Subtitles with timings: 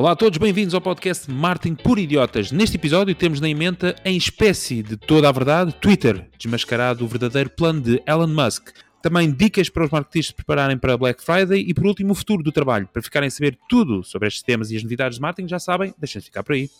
[0.00, 2.50] Olá a todos, bem-vindos ao podcast Martin por Idiotas.
[2.50, 7.50] Neste episódio temos na emenda, em espécie de toda a verdade, Twitter, desmascarado o verdadeiro
[7.50, 8.70] plano de Elon Musk.
[9.02, 12.42] Também dicas para os marketeers se prepararem para Black Friday e, por último, o futuro
[12.42, 12.88] do trabalho.
[12.90, 15.94] Para ficarem a saber tudo sobre estes temas e as novidades de marketing, já sabem,
[15.98, 16.70] deixem-se ficar por aí.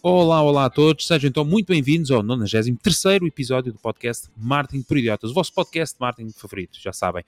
[0.00, 4.96] Olá, olá a todos, sejam então muito bem-vindos ao 93 episódio do podcast Martin por
[4.96, 7.24] Idiotas, o vosso podcast de marketing favorito, já sabem.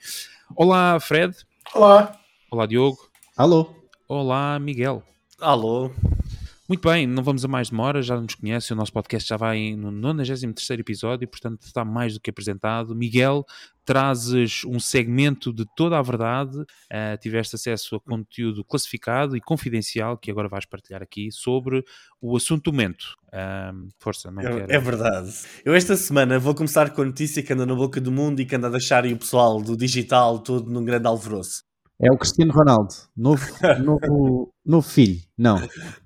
[0.54, 1.34] Olá, Fred.
[1.74, 2.16] Olá.
[2.48, 3.10] Olá, Diogo.
[3.36, 3.83] Alô.
[4.06, 5.02] Olá, Miguel.
[5.40, 5.90] Alô.
[6.68, 9.74] Muito bem, não vamos a mais demora, já nos conhece, o nosso podcast já vai
[9.74, 12.94] no 93 episódio, portanto está mais do que apresentado.
[12.94, 13.46] Miguel,
[13.82, 20.18] trazes um segmento de toda a verdade, uh, tiveste acesso a conteúdo classificado e confidencial
[20.18, 21.82] que agora vais partilhar aqui sobre
[22.20, 23.14] o assunto momento.
[23.28, 24.72] Uh, força, não é, quero...
[24.72, 25.32] é verdade.
[25.64, 28.44] Eu esta semana vou começar com a notícia que anda na boca do mundo e
[28.44, 31.64] que anda a deixar o pessoal do digital todo num grande alvoroço.
[32.00, 33.46] É o Cristiano Ronaldo, novo,
[33.82, 35.20] novo, novo filho.
[35.38, 35.60] Não.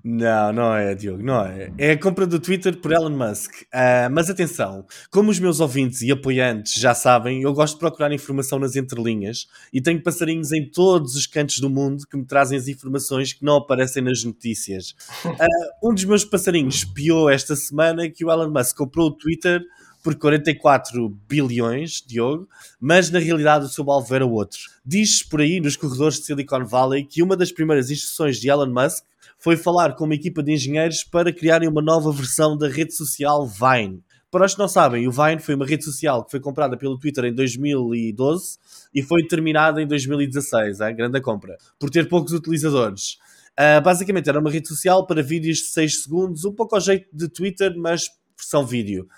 [0.04, 1.72] Não, não é, Diogo, não é.
[1.78, 3.52] É a compra do Twitter por Elon Musk.
[3.62, 8.12] Uh, mas atenção, como os meus ouvintes e apoiantes já sabem, eu gosto de procurar
[8.12, 12.58] informação nas entrelinhas e tenho passarinhos em todos os cantos do mundo que me trazem
[12.58, 14.94] as informações que não aparecem nas notícias.
[15.24, 15.36] Uh,
[15.88, 19.62] um dos meus passarinhos espiou esta semana que o Elon Musk comprou o Twitter
[20.02, 22.48] por 44 bilhões, Diogo,
[22.80, 24.58] mas na realidade o seu alvo era outro.
[24.84, 28.72] Diz-se por aí nos corredores de Silicon Valley que uma das primeiras instruções de Elon
[28.72, 29.04] Musk
[29.38, 33.46] foi falar com uma equipa de engenheiros para criarem uma nova versão da rede social
[33.46, 34.02] Vine.
[34.30, 36.98] Para os que não sabem, o Vine foi uma rede social que foi comprada pelo
[36.98, 38.58] Twitter em 2012
[38.94, 43.16] e foi terminada em 2016, a grande compra, por ter poucos utilizadores.
[43.58, 47.08] Uh, basicamente era uma rede social para vídeos de 6 segundos, um pouco ao jeito
[47.12, 49.08] de Twitter, mas versão vídeo.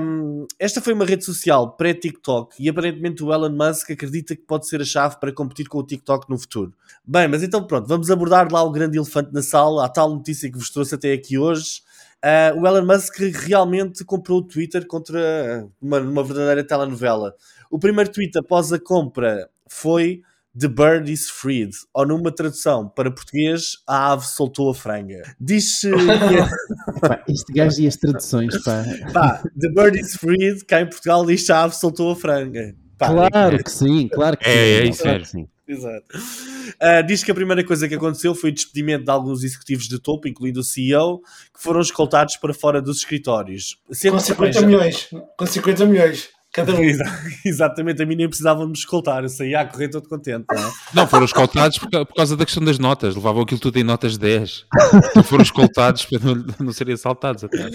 [0.00, 4.66] Um, esta foi uma rede social pré-TikTok e aparentemente o Elon Musk acredita que pode
[4.66, 6.74] ser a chave para competir com o TikTok no futuro.
[7.04, 10.50] Bem, mas então pronto, vamos abordar lá o grande elefante na sala, a tal notícia
[10.50, 11.82] que vos trouxe até aqui hoje.
[12.24, 17.34] Uh, o Elon Musk realmente comprou o Twitter contra uma, uma verdadeira telenovela.
[17.70, 20.22] O primeiro tweet após a compra foi
[20.58, 25.22] The bird is freed, ou numa tradução para português, a ave soltou a franga.
[25.38, 25.92] Diz-se.
[27.28, 28.84] este gajo e as traduções, pá.
[29.12, 29.42] pá.
[29.58, 32.74] The bird is freed, cá em Portugal diz a ave soltou a franga.
[32.96, 33.62] Pá, claro é...
[33.62, 34.58] que sim, claro que é, sim.
[34.58, 35.24] É, isso claro é.
[35.24, 35.48] sim.
[35.68, 36.06] Exato.
[36.16, 39.98] Uh, diz que a primeira coisa que aconteceu foi o despedimento de alguns executivos de
[40.00, 41.20] topo, incluindo o CEO,
[41.54, 43.78] que foram escoltados para fora dos escritórios.
[43.90, 45.10] Sendo com 50 milhões.
[45.36, 46.30] Com 50 milhões.
[46.58, 46.82] Cada um.
[47.44, 50.44] Exatamente, a mim nem precisavam de me escoltar, eu saía a correr todo contente.
[50.50, 50.72] Não, é?
[50.94, 54.18] não foram escoltados por, por, causa da questão das notas, levavam aquilo tudo em notas
[54.18, 54.66] 10.
[55.10, 57.70] Então foram escoltados para não, não serem assaltados até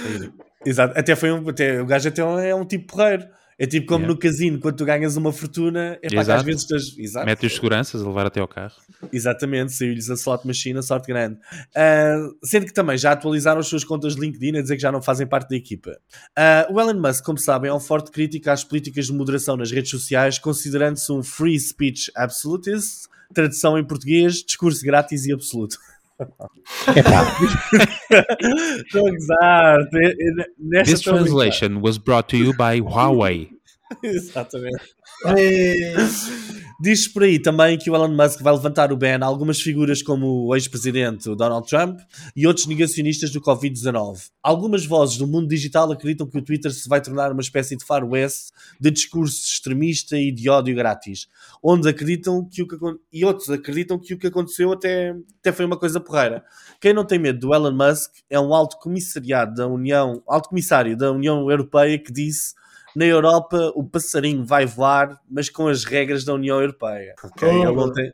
[0.66, 3.26] Exato, até foi um, até, o gajo até é um tipo porreiro.
[3.58, 4.14] É tipo como yeah.
[4.14, 6.98] no casino, quando tu ganhas uma fortuna, é para que às vezes estás.
[6.98, 7.26] Exato.
[7.26, 8.74] Mete os seguranças a levar até ao carro.
[9.12, 11.36] Exatamente, saiu-lhes a slot machine, a sorte grande.
[11.36, 14.92] Uh, sendo que também já atualizaram as suas contas de LinkedIn a dizer que já
[14.92, 15.92] não fazem parte da equipa.
[16.38, 19.72] Uh, o Elon Musk, como sabem, é um forte crítico às políticas de moderação nas
[19.72, 25.78] redes sociais, considerando-se um free speech absolutist, tradução em português, discurso grátis e absoluto.
[28.78, 29.80] Estou a gozar.
[30.84, 33.50] This translation was brought to you by Huawei.
[34.04, 34.82] Exatamente.
[36.84, 40.02] Diz por aí também que o Elon Musk vai levantar o ban a algumas figuras
[40.02, 42.02] como o ex-presidente Donald Trump
[42.36, 44.30] e outros negacionistas do Covid-19.
[44.44, 47.86] Algumas vozes do mundo digital acreditam que o Twitter se vai tornar uma espécie de
[47.86, 48.50] far west
[48.82, 51.30] de discurso extremista e de ódio grátis,
[51.64, 52.76] onde acreditam que o que
[53.14, 56.44] e outros acreditam que o que aconteceu até, até foi uma coisa porreira.
[56.82, 60.98] Quem não tem medo do Elon Musk é um alto comissariado da União, alto comissário
[60.98, 62.56] da União Europeia que disse
[62.96, 67.16] na Europa o passarinho vai voar, mas com as regras da União Europeia.
[67.24, 67.50] Okay?
[67.50, 68.14] Oh, ele não tem,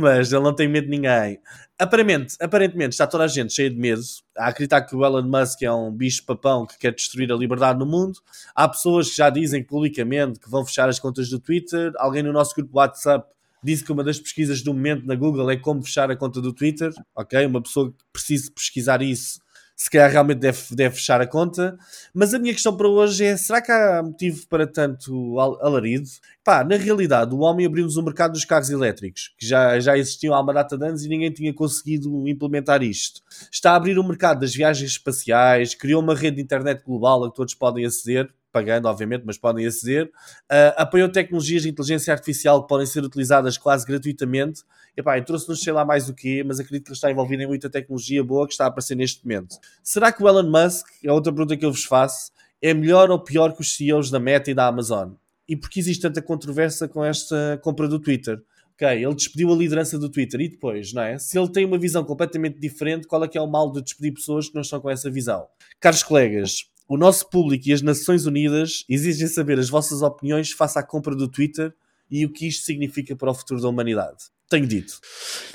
[0.00, 1.38] mas ele não tem medo de ninguém.
[1.78, 4.02] Aparentemente, aparentemente está toda a gente cheia de medo
[4.36, 7.86] a acreditar que o Elon Musk é um bicho-papão que quer destruir a liberdade no
[7.86, 8.18] mundo.
[8.54, 11.92] Há pessoas que já dizem publicamente que vão fechar as contas do Twitter.
[11.96, 13.28] Alguém no nosso grupo WhatsApp
[13.62, 16.52] disse que uma das pesquisas do momento na Google é como fechar a conta do
[16.52, 16.92] Twitter.
[17.14, 19.38] Ok, uma pessoa que precise pesquisar isso
[19.80, 21.78] se calhar realmente deve, deve fechar a conta.
[22.12, 26.08] Mas a minha questão para hoje é: será que há motivo para tanto alarido?
[26.42, 30.34] Pá, na realidade, o homem abriu-nos o mercado dos carros elétricos, que já, já existiam
[30.34, 33.22] há uma data de anos e ninguém tinha conseguido implementar isto.
[33.52, 37.30] Está a abrir o mercado das viagens espaciais, criou uma rede de internet global a
[37.30, 40.06] que todos podem aceder pagando, obviamente, mas podem aceder.
[40.06, 44.62] Uh, apoiou tecnologias de inteligência artificial que podem ser utilizadas quase gratuitamente.
[44.96, 47.70] Epá, trouxe-nos sei lá mais o quê, mas acredito que ele está envolvido em muita
[47.70, 49.56] tecnologia boa que está a aparecer neste momento.
[49.82, 53.18] Será que o Elon Musk, é outra pergunta que eu vos faço, é melhor ou
[53.18, 55.12] pior que os CEOs da Meta e da Amazon?
[55.48, 58.42] E por que existe tanta controvérsia com esta compra do Twitter?
[58.74, 61.18] Ok, ele despediu a liderança do Twitter e depois, não é?
[61.18, 64.14] Se ele tem uma visão completamente diferente, qual é que é o mal de despedir
[64.14, 65.48] pessoas que não estão com essa visão?
[65.80, 70.78] Caros colegas, o nosso público e as Nações Unidas exigem saber as vossas opiniões face
[70.78, 71.74] à compra do Twitter
[72.10, 74.16] e o que isto significa para o futuro da humanidade.
[74.48, 74.94] Tenho dito.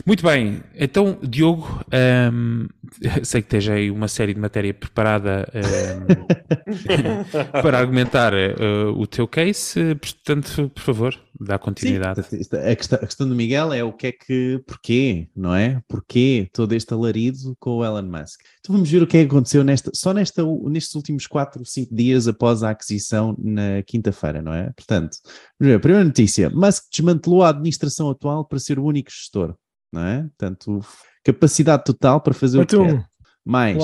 [0.06, 2.68] Muito bem, então Diogo, ehm,
[3.26, 6.06] sei que tens aí uma série de matéria preparada ehm,
[7.52, 8.54] para argumentar eh,
[8.96, 12.22] o teu case, portanto, por favor, dá continuidade.
[12.22, 15.82] Sim, a, questão, a questão do Miguel é o que é que, porquê, não é?
[15.88, 18.42] Porquê todo este alarido com o Elon Musk?
[18.64, 21.94] Então vamos ver o que é que aconteceu nesta, só nesta, nestes últimos 4, 5
[21.94, 24.72] dias após a aquisição na quinta-feira, não é?
[24.72, 25.18] Portanto,
[25.60, 29.54] primeira notícia, Musk desmantelou a administração atual para ser o único gestor,
[29.92, 30.22] não é?
[30.22, 30.80] Portanto,
[31.26, 33.06] capacidade total para fazer o que quer.
[33.44, 33.84] Mais,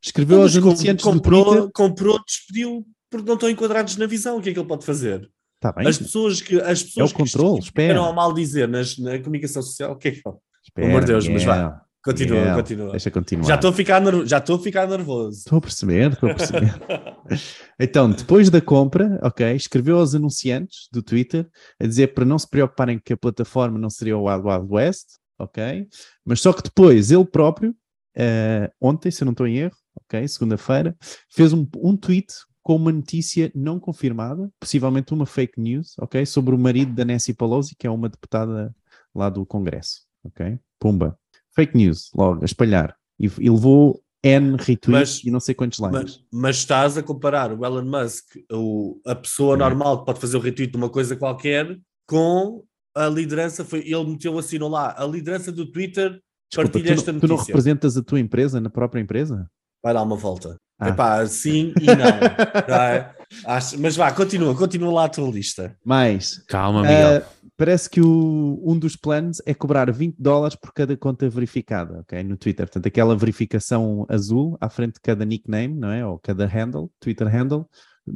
[0.00, 1.70] escreveu Então, aos mas anunciantes comprou, Twitter...
[1.72, 4.38] comprou, despediu, porque não estão enquadrados na visão.
[4.38, 5.30] O que é que ele pode fazer?
[5.60, 7.92] Tá As pessoas que as pessoas É o controle, que espera.
[7.92, 11.08] eram a mal dizer nas, na comunicação social, o que é que Pelo amor de
[11.08, 11.84] Deus, mas vá.
[12.04, 12.90] Continua, Miguel, continua.
[12.90, 13.46] Deixa continuar.
[13.46, 15.38] Já estou a ficar nervo- já estou a ficar nervoso.
[15.38, 16.74] Estou a perceber, estou a perceber.
[17.78, 21.48] então, depois da compra, ok, escreveu aos anunciantes do Twitter
[21.80, 25.06] a dizer para não se preocuparem que a plataforma não seria o Wild Wild West,
[25.38, 25.86] ok?
[26.24, 27.74] Mas só que depois ele próprio,
[28.16, 30.96] eh, ontem, se eu não estou em erro, ok, segunda-feira,
[31.30, 32.32] fez um, um tweet
[32.62, 37.32] com uma notícia não confirmada, possivelmente uma fake news, ok, sobre o marido da Nancy
[37.34, 38.74] Pelosi, que é uma deputada
[39.14, 40.58] lá do Congresso, ok?
[40.80, 41.16] Pumba.
[41.54, 42.96] Fake news, logo, a espalhar.
[43.18, 46.00] E, e levou N retweets e não sei quantos likes.
[46.00, 49.58] Mas, mas estás a comparar o Elon Musk, o, a pessoa É.
[49.58, 51.78] normal que pode fazer o retweet de uma coisa qualquer,
[52.08, 52.62] com
[52.94, 53.64] a liderança.
[53.64, 54.94] Foi, ele meteu assinou lá.
[54.96, 56.20] A liderança do Twitter
[56.50, 57.52] Desculpa, partilha tu, esta não, tu não notícia.
[57.52, 59.48] representas a tua empresa na própria empresa?
[59.82, 60.56] Vai dar uma volta.
[60.82, 60.88] Ah.
[60.88, 62.74] Epá, sim e não.
[62.74, 63.14] é?
[63.46, 65.76] Acho- mas vá, continua, continua lá a tua lista.
[65.84, 67.22] Mais, Calma, Miguel.
[67.24, 72.00] ah, parece que o- um dos planos é cobrar 20 dólares por cada conta verificada,
[72.00, 72.22] ok?
[72.22, 72.66] No Twitter.
[72.66, 76.04] Portanto, aquela verificação azul à frente de cada nickname, não é?
[76.06, 77.64] Ou cada handle, Twitter handle,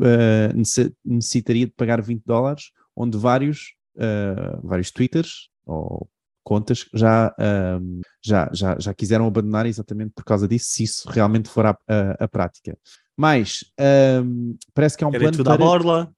[0.02, 6.08] ah, necess- necessitaria de pagar 20 dólares, onde vários, ah, vários Twitters ou
[6.46, 7.80] contas já, ah,
[8.24, 12.16] já, já, já quiseram abandonar exatamente por causa disso, se isso realmente for a, a-
[12.20, 12.78] a prática.
[13.16, 14.22] Mas ah,
[14.72, 15.64] parece que há um É plano tudo à para...
[15.66, 16.12] borla.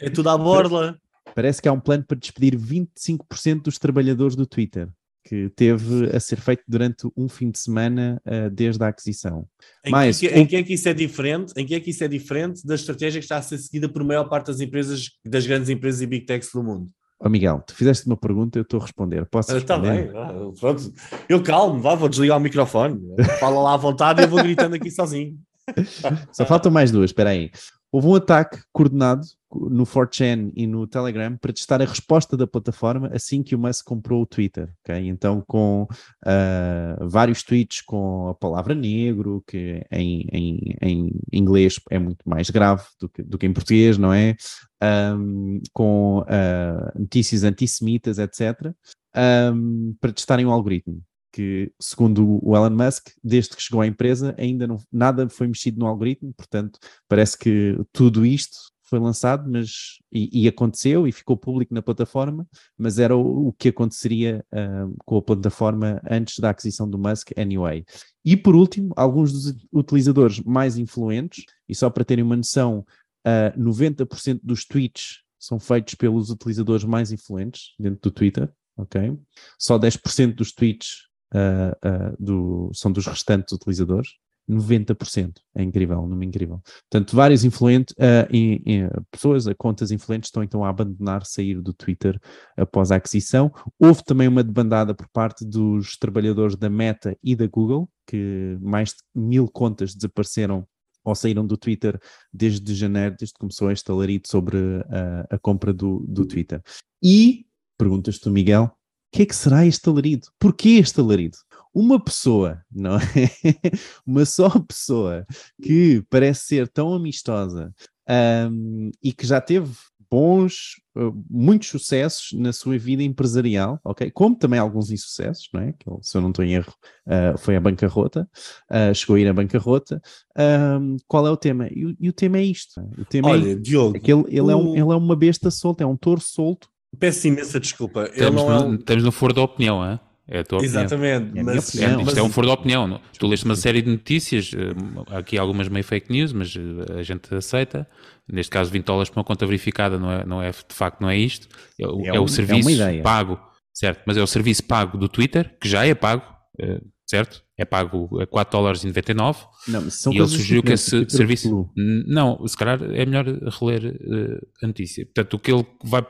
[0.00, 0.98] É tudo à borla.
[1.32, 4.88] Parece que há um plano para despedir 25% dos trabalhadores do Twitter,
[5.22, 9.46] que teve a ser feito durante um fim de semana uh, desde a aquisição.
[9.84, 11.52] Em, Mas que, em que é que isso é diferente?
[11.56, 14.02] Em que é que isso é diferente da estratégia que está a ser seguida por
[14.02, 16.90] maior parte das empresas, das grandes empresas e big techs do mundo?
[17.18, 19.24] Ó Miguel, tu fizeste uma pergunta, eu estou a responder.
[19.26, 20.12] Posso Está responder?
[20.12, 20.92] bem, ah, pronto.
[21.28, 23.00] Eu calmo, vá, vou desligar o microfone.
[23.40, 25.38] Fala lá à vontade e eu vou gritando aqui sozinho.
[26.30, 27.50] Só faltam mais duas, espera aí.
[27.96, 33.08] Houve um ataque coordenado no 4chan e no Telegram para testar a resposta da plataforma
[33.10, 35.08] assim que o Musk comprou o Twitter, ok?
[35.08, 35.88] Então com
[36.26, 42.50] ah, vários tweets com a palavra negro, que em, em, em inglês é muito mais
[42.50, 44.36] grave do que, do que em português, não é?
[44.78, 48.74] Ahm, com ah, notícias antissemitas, etc.
[49.14, 51.02] ahm, para testarem o algoritmo
[51.36, 55.78] que, segundo o Elon Musk, desde que chegou à empresa, ainda não, nada foi mexido
[55.78, 61.36] no algoritmo, portanto, parece que tudo isto foi lançado mas, e, e aconteceu e ficou
[61.36, 62.48] público na plataforma,
[62.78, 67.32] mas era o, o que aconteceria ah, com a plataforma antes da aquisição do Musk,
[67.36, 67.84] anyway.
[68.24, 72.86] E por último, alguns dos utilizadores mais influentes, e só para terem uma noção,
[73.26, 79.18] ah, 90% dos tweets são feitos pelos utilizadores mais influentes dentro do Twitter, ok?
[79.58, 84.10] Só 10% dos tweets ah, ah, do- são dos restantes utilizadores.
[84.48, 85.40] 90%.
[85.56, 86.62] É incrível, um número incrível.
[86.88, 87.92] Portanto, vários influentes,
[88.32, 88.62] e,
[89.10, 92.16] pessoas, contas influentes estão então a abandonar, sair do Twitter
[92.56, 93.52] após a aquisição.
[93.76, 98.90] Houve também uma debandada por parte dos trabalhadores da Meta e da Google, que mais
[98.90, 100.64] de mil contas desapareceram
[101.04, 101.98] ou saíram do Twitter
[102.32, 104.58] desde janeiro, desde que começou este alarido sobre
[104.90, 106.62] ah, a compra do, do Twitter.
[107.02, 107.46] E,
[107.78, 108.70] perguntas tu, Miguel,
[109.12, 110.28] que é que será este alarido?
[110.38, 111.36] Porquê este alarido?
[111.74, 113.00] Uma pessoa, não é?
[114.06, 115.26] Uma só pessoa
[115.62, 117.72] que parece ser tão amistosa
[118.08, 119.72] ahm, e que já teve
[120.08, 124.08] bons, uh, muitos sucessos na sua vida empresarial, ok?
[124.12, 125.72] Como também alguns insucessos, não é?
[125.72, 126.72] Que se eu não estou em erro,
[127.08, 128.28] uh, foi a bancarrota,
[128.70, 130.00] uh, chegou a ir à bancarrota.
[130.38, 131.68] Ahm, qual é o tema?
[131.72, 132.80] E, o- e o tema é isto.
[132.96, 135.16] O tema é Olha, Diogo, é que ele, ele, é um, o- ele é uma
[135.16, 136.68] besta solta, é um touro solto.
[136.98, 138.00] Peço imensa desculpa.
[138.00, 140.00] Eu Estamos, não é no, um- estamos no foro da opinião, é?
[140.28, 140.80] É a tua opinião.
[140.82, 141.28] Exatamente.
[141.28, 141.90] É minha mas, opinião.
[141.90, 142.88] É, mas- isto é um foro de opinião.
[142.88, 143.00] não?
[143.16, 147.02] Tu leste uma série de notícias, eh, aqui algumas meio fake news, mas eh, a
[147.04, 147.86] gente aceita.
[148.28, 151.08] Neste caso, 20 dólares para uma conta verificada não é, não é de facto não
[151.08, 151.46] é isto.
[151.80, 152.68] É, o- É é um- é o uma serviço
[153.04, 153.38] pago,
[153.72, 154.02] certo?
[154.04, 156.22] Mas é o serviço pago do Twitter, que já é pago,
[156.60, 157.42] eh, certo?
[157.58, 159.38] É pago a 4 dólares e 99.
[159.68, 161.70] Não, são e ele sugeriu que esse serviço.
[162.06, 165.06] Não, se calhar é melhor reler eh, a notícia.
[165.06, 166.04] Portanto, o que ele vai.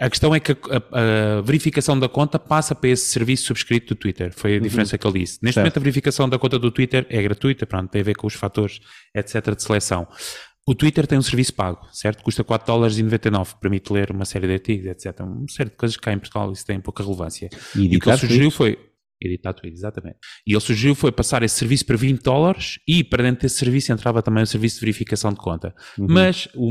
[0.00, 0.56] A questão é que a,
[1.38, 4.32] a- verificação da conta passa para esse serviço subscrito do Twitter.
[4.34, 5.38] Foi a diferença que ele disse.
[5.42, 5.64] Neste Certo.
[5.66, 8.34] momento, a verificação da conta do Twitter é gratuita, pronto, tem a ver com os
[8.34, 8.80] fatores,
[9.14, 10.08] etc., de seleção.
[10.66, 12.22] O Twitter tem um serviço pago, certo?
[12.22, 15.20] Custa 4 dólares e 99, permite ler uma série de artigos, etc.
[15.20, 17.48] Uma série de coisas que cá em Portugal isso tem pouca relevância.
[17.76, 18.78] E E o que ele sugeriu foi.
[19.20, 20.16] Editar tweet, exatamente.
[20.46, 23.92] E ele sugeriu foi passar esse serviço para 20 dólares e para dentro desse serviço
[23.92, 25.74] entrava também o serviço de verificação de conta.
[25.98, 26.06] Uhum.
[26.08, 26.68] Mas o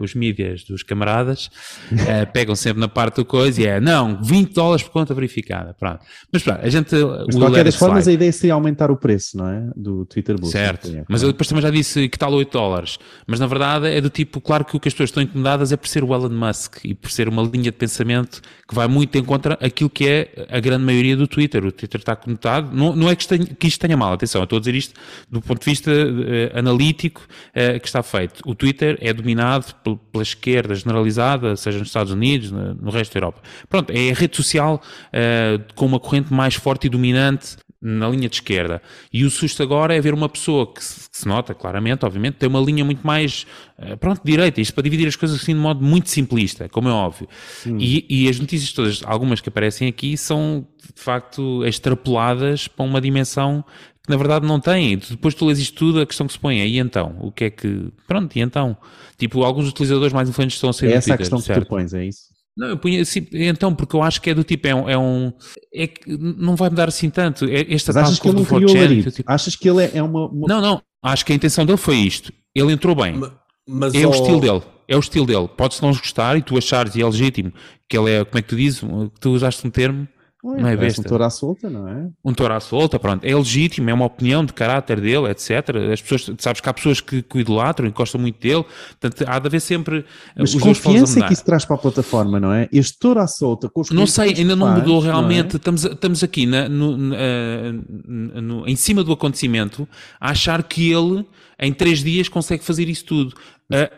[0.00, 1.50] os mídias dos camaradas
[2.08, 5.74] eh, pegam sempre na parte do coisa e é não, 20 dólares por conta verificada.
[5.74, 6.00] Pronto.
[6.32, 6.94] Mas pronto, a gente.
[6.94, 9.70] Mas de qualquer das formas, a ideia seria aumentar o preço, não é?
[9.76, 10.50] Do Twitter Blue.
[10.50, 11.24] Certo, é, mas claro.
[11.24, 14.40] eu depois também já disse que tal 8 dólares, mas na verdade é do tipo,
[14.40, 16.94] claro que o que as pessoas estão incomodadas é por ser o Elon Musk e
[16.94, 20.60] por ser uma linha de pensamento que vai muito em contra aquilo que é a
[20.60, 21.64] grande maioria do Twitter.
[21.64, 24.44] O Twitter está conectado, não, não é que tenha, que isto tenha mal, atenção, eu
[24.44, 24.98] estou a dizer isto
[25.30, 28.40] do ponto de vista eh, analítico eh, que está feito.
[28.46, 33.12] O Twitter é dominado pel- pela esquerda generalizada, seja nos Estados Unidos, no, no resto
[33.14, 33.42] da Europa.
[33.68, 34.80] Pronto, é a rede social
[35.12, 38.80] eh, com uma corrente mais forte e dominante na linha de esquerda.
[39.12, 42.36] E o susto agora é ver uma pessoa que se, que se nota claramente, obviamente,
[42.36, 43.44] tem uma linha muito mais,
[43.76, 44.60] eh, pronto, direita.
[44.60, 47.28] Isto para dividir as coisas assim de modo muito simplista, como é óbvio.
[47.66, 53.00] E, e as notícias todas, algumas que aparecem aqui, são de facto extrapoladas para uma
[53.00, 53.64] dimensão
[54.04, 54.96] que na verdade não tem.
[54.98, 57.16] Depois tu lês isto tudo, a questão que se põe é, e então?
[57.20, 57.88] O que é que...
[58.06, 58.76] Pronto, e então?
[59.16, 61.44] Tipo, alguns utilizadores mais influentes estão a sair É do essa a Twitter, questão que
[61.46, 61.64] certo?
[61.64, 62.41] tu pões, é isso?
[62.56, 64.98] Não, eu punha assim, então, porque eu acho que é do tipo, é um, é
[64.98, 65.32] um
[65.74, 67.46] é que não vai mudar assim tanto.
[67.46, 69.10] É, esta Mas achas que ele não do 4chan, criou o alarido?
[69.10, 71.78] tipo- Achas que ele é, é uma, uma- Não, não, acho que a intenção dele
[71.78, 72.30] foi isto.
[72.54, 73.14] Ele entrou bem.
[73.14, 73.32] Ma-
[73.66, 74.62] Mas É o ó, estilo dele.
[74.88, 75.48] É o estilo dele.
[75.56, 77.52] Pode-se não gostar e tu achares, e é legítimo,
[77.88, 78.80] que ele é, como é que tu dizes?
[78.80, 80.06] Que tu usaste um termo,
[80.44, 81.00] Não é besta.
[81.00, 82.08] um touro à solta, não é?
[82.24, 83.24] um touro à solta, pronto.
[83.24, 85.50] É legítimo, é uma opinião de caráter dele, etc.
[85.92, 88.64] As pessoas, sabes que há pessoas que, que o idolatram e gostam muito dele.
[89.00, 90.04] Portanto, há de haver sempre eh,
[90.38, 92.68] Mas os confiança que isso traz para a plataforma, não é?
[92.72, 95.04] Este touro à solta, com os Não sei, ainda não mudou é?
[95.06, 95.56] realmente.
[95.56, 99.88] Estamos, estamos aqui na- no- na- no- em cima do acontecimento
[100.20, 101.24] a achar que ele,
[101.62, 103.34] em três dias, consegue fazer isso tudo.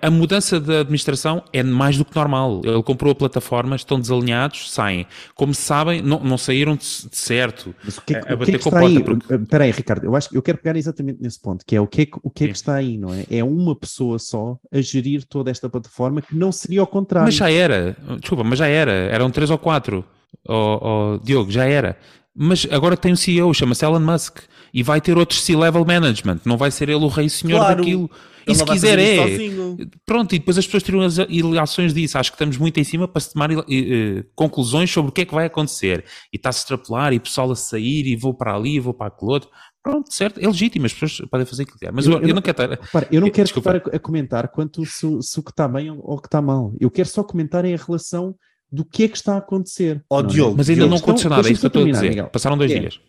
[0.02, 2.60] A, a mudança da administração é mais do que normal.
[2.62, 5.06] Ele comprou a plataforma, estão desalinhados, saem.
[5.34, 7.74] Como se sabem, não, não saíram de, certo.
[7.82, 9.02] Mas o que é que, a o que, bater é que a está aí?
[9.02, 11.80] porque- Espera aí, Ricardo, eu acho que eu quero pegar exatamente nesse ponto, que é
[11.80, 13.24] o que é que, o que, é que está aí, não é?
[13.30, 17.26] É uma pessoa só a gerir toda esta plataforma que não seria ao contrário.
[17.26, 20.04] Mas já era, desculpa, mas já era, eram três ou quatro,
[20.46, 21.96] oh, oh, Diogo, já era.
[22.36, 24.38] Mas agora tem um CEO, chama-se Elon Musk,
[24.74, 28.10] e vai ter outro C-level management, não vai ser ele o rei senhor Claro, daquilo.
[28.46, 29.16] E se quiser é.
[29.16, 29.76] sozinho.
[30.04, 32.18] Pronto, e depois as pessoas tiram as ilações disso.
[32.18, 35.24] Acho que estamos muito em cima para se tomar eh, conclusões sobre o que é
[35.24, 36.04] que vai acontecer.
[36.30, 38.92] E está-se a extrapolar, e o pessoal a sair, e vou para ali, e vou
[38.92, 39.48] para aquele outro.
[39.82, 41.90] Pronto, certo, é legítimo, as pessoas podem fazer o que quiser.
[41.92, 42.70] Mas eu, Eu- eu, não quero estar.
[42.84, 43.76] Repara, eu não quero desculpa.
[43.78, 46.26] estar a, a comentar quanto se, o- se o que está bem ou o que
[46.26, 46.74] está mal.
[46.78, 48.34] Eu quero só comentar em relação
[48.70, 50.04] do que é que está a acontecer.
[50.12, 50.22] É?
[50.22, 52.08] Diogo, Mas ainda Diogo, não então, aconteceu nada, é isso que eu estou a dizer.
[52.10, 52.26] Miguel.
[52.26, 52.78] Passaram dois É.
[52.78, 53.00] dias.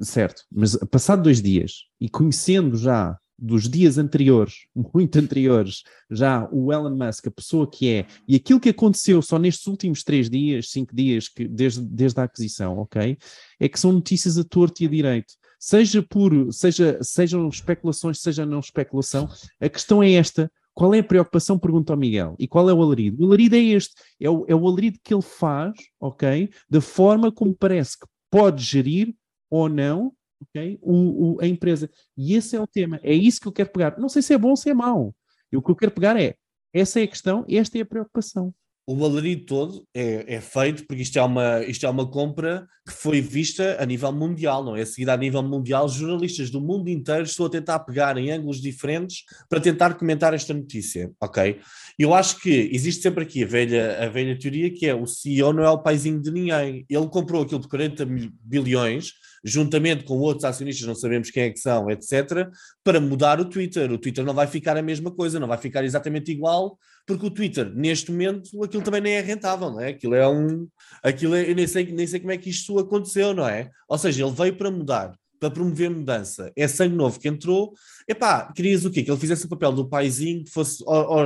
[0.00, 6.72] Certo, mas passado dois dias e conhecendo já dos dias anteriores, muito anteriores, já o
[6.72, 10.70] Elon Musk, a pessoa que é, e aquilo que aconteceu só nestes últimos três dias,
[10.70, 13.18] cinco dias, que, desde, desde a aquisição, ok?
[13.60, 15.34] É que são notícias a torto e a direito.
[15.58, 19.28] Seja por, seja, sejam especulações, seja não especulação,
[19.60, 20.50] a questão é esta.
[20.74, 21.58] Qual é a preocupação?
[21.58, 22.36] Pergunta ao Miguel.
[22.38, 23.22] E qual é o alarido?
[23.22, 23.94] O alarido é este.
[24.20, 26.50] É o, é o alarido que ele faz, ok?
[26.68, 29.14] Da forma como parece que pode gerir
[29.50, 30.78] ou não ok?
[30.82, 31.88] O, o- a empresa.
[32.16, 33.00] E esse é o tema.
[33.02, 33.98] É isso que eu quero pegar.
[33.98, 35.14] Não sei se é bom ou se é mau.
[35.54, 36.34] O que eu quero pegar é
[36.74, 38.52] essa é a questão, esta é a preocupação.
[38.88, 42.92] O alarido todo é, é feito porque isto é, uma, isto é uma compra que
[42.92, 44.84] foi vista a nível mundial, não é?
[44.84, 49.24] Seguida a nível mundial, jornalistas do mundo inteiro estão a tentar pegar em ângulos diferentes
[49.48, 51.58] para tentar comentar esta notícia, ok?
[51.98, 55.52] Eu acho que existe sempre aqui a velha, a velha teoria que é o CEO
[55.52, 56.84] não é o paizinho de ninguém.
[56.88, 59.14] Ele comprou aquilo por 40 mil- bilhões,
[59.46, 62.48] juntamente com outros acionistas, não sabemos quem é que são, etc.,
[62.82, 63.90] para mudar o Twitter.
[63.92, 66.76] O Twitter não vai ficar a mesma coisa, não vai ficar exatamente igual,
[67.06, 69.90] porque o Twitter, neste momento, aquilo também nem é rentável, não é?
[69.90, 70.66] Aquilo é um.
[71.02, 73.70] Aquilo é, eu nem sei, nem sei como é que isto aconteceu, não é?
[73.88, 76.50] Ou seja, ele veio para mudar, para promover mudança.
[76.56, 77.72] É sangue novo que entrou.
[78.08, 79.04] Epá, querias o quê?
[79.04, 81.24] Que ele fizesse o papel do paizinho, que fosse ao-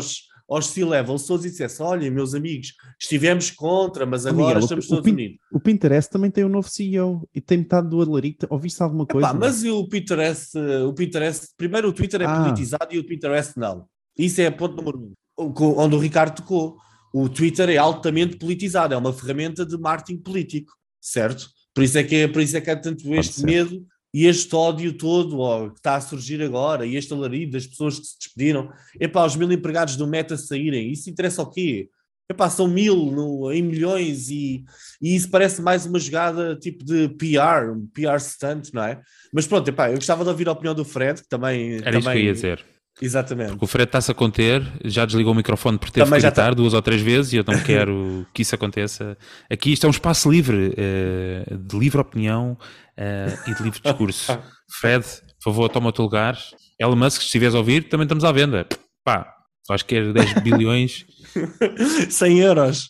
[0.50, 4.86] aos, aos C-levels todos e dissesse: olha, meus amigos, estivemos contra, mas agora Miguel, estamos
[4.86, 5.38] o todos unidos.
[5.52, 8.46] O Pinterest também tem um novo CEO e tem metade do alarico.
[8.50, 9.28] Ouviste alguma coisa?
[9.28, 12.42] Pá, mas o Pinterest, o Pinterest, primeiro o Twitter é Ah.
[12.42, 13.86] politizado e o Pinterest não.
[14.18, 15.14] Isso é ponto número um.
[15.38, 16.76] Onde o Ricardo tocou.
[17.12, 21.48] O Twitter é altamente politizado, é uma ferramenta de marketing político, certo?
[21.74, 24.54] Por isso é que, é, por isso é que há tanto este medo e este
[24.54, 28.18] ódio todo ó, que está a surgir agora e este alarido das pessoas que se
[28.18, 28.70] despediram.
[28.98, 31.88] Epá, os mil empregados do Meta saírem, isso interessa ao quê?
[32.28, 34.64] Epá, são mil no- em milhões e,
[35.02, 39.00] e isso parece mais uma jogada tipo de PR, um PR stunt, não é?
[39.32, 41.74] Mas pronto, epá, eu gostava de ouvir a opinião do Fred, que também.
[41.74, 42.64] Era também, isso que eu ia dizer.
[43.00, 43.50] Exatamente.
[43.50, 46.50] Porque o Fred está-se a conter, já desligou o microfone por ter Também que gritar
[46.50, 46.54] está.
[46.54, 49.16] duas ou três vezes e eu não quero que isso aconteça.
[49.50, 52.58] Aqui isto é um espaço livre, eh, de livre opinião
[52.96, 54.38] eh, e de livre discurso.
[54.80, 55.04] Fred,
[55.42, 56.38] por favor, toma o teu lugar.
[56.78, 58.66] Elon Musk, se estiveres a ouvir, também estamos à venda.
[59.04, 59.26] Pá,
[59.70, 61.06] acho que é 10 bilhões.
[62.10, 62.88] 100 euros.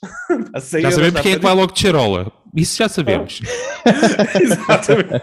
[0.55, 2.33] A 100 Já euros sabemos dá quem é que vai logo de charola.
[2.54, 3.40] Isso já sabemos.
[4.40, 5.23] Exatamente.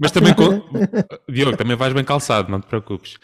[0.00, 0.60] Mas também, com...
[1.30, 3.16] Diogo, também vais bem calçado, não te preocupes.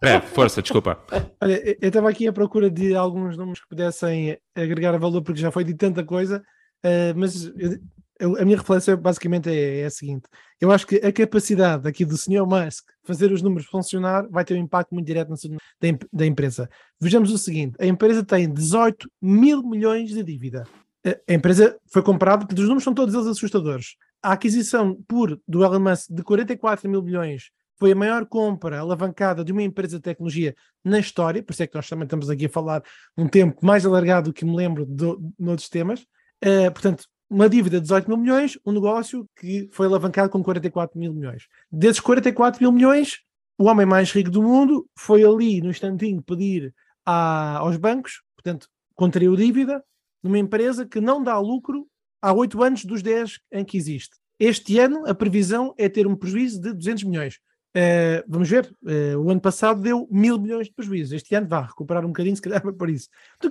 [0.00, 0.98] Fred, força, desculpa.
[1.40, 5.50] Olha, eu- estava aqui à procura de alguns números que pudessem agregar valor, porque já
[5.50, 6.42] foi de tanta coisa,
[6.82, 7.78] eh, mas eu-
[8.20, 10.24] eu- a minha reflexão basicamente é, é a seguinte:
[10.60, 12.46] eu acho que a capacidade aqui do Sr.
[12.46, 16.26] Musk fazer os números funcionar vai ter um impacto muito direto na saúde da, da
[16.26, 16.68] empresa.
[17.00, 20.64] Vejamos o seguinte: a empresa tem 18 mil milhões de dívida.
[21.06, 23.96] A- empresa foi comprada, os números são todos eles assustadores.
[24.22, 29.44] A aquisição por do Elon Musk de 44 mil milhões foi a maior compra alavancada
[29.44, 32.46] de uma empresa de tecnologia na história, por isso é que nós também estamos aqui
[32.46, 32.82] a falar
[33.18, 35.04] um tempo mais alargado do que me lembro de
[35.38, 36.06] noutros temas.
[36.40, 40.98] Eh, portanto, uma dívida de 18 mil milhões, um negócio que foi alavancado com 44
[40.98, 41.44] mil milhões.
[41.70, 43.18] Desses 44 mil milhões,
[43.58, 46.72] o homem mais rico do mundo foi ali no instantinho pedir
[47.04, 49.82] a- aos bancos, portanto, contraiu dívida
[50.24, 51.86] numa empresa que não dá lucro
[52.22, 54.16] há 8 anos dos 10 em que existe.
[54.40, 57.38] Este ano, a previsão é ter um prejuízo de 200 milhões.
[57.76, 61.12] Uh, vamos ver, uh, o ano passado deu mil milhões de prejuízos.
[61.12, 63.08] Este ano vai recuperar um bocadinho, se calhar por isso.
[63.36, 63.50] Então,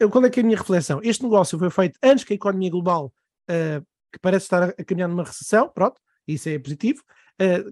[0.00, 1.00] é qual é que é a minha reflexão?
[1.02, 3.12] Este negócio foi feito antes que a economia global,
[3.50, 7.02] uh, que parece estar a, caminhar numa recessão, pronto, isso é positivo.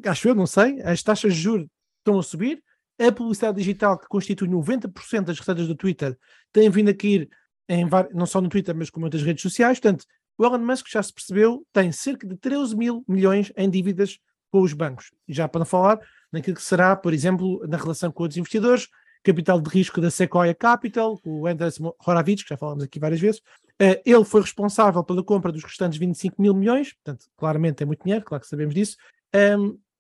[0.05, 2.61] Acho eu, não sei, as taxas de juros estão a subir,
[2.99, 6.19] a publicidade digital, que constitui 90% das receitas do Twitter,
[6.53, 7.31] tem vindo a cair
[7.73, 9.81] em não só no Twitter, mas como outras redes sociais.
[9.81, 10.05] Portanto,
[10.37, 14.19] o Elon Musk já se percebeu, tem cerca de 13 mil milhões em dívidas
[14.51, 15.11] com os bancos.
[15.27, 15.99] E já para não falar
[16.31, 18.89] naquilo que será, por exemplo, na relação com outros investidores,
[19.23, 23.41] capital de risco da Sequoia Capital, o Andres Horovitz, que já falamos aqui várias vezes.
[23.79, 28.03] Eh, ele foi responsável pela compra dos restantes 25 mil milhões, portanto, claramente é muito
[28.03, 28.97] dinheiro, claro que sabemos disso.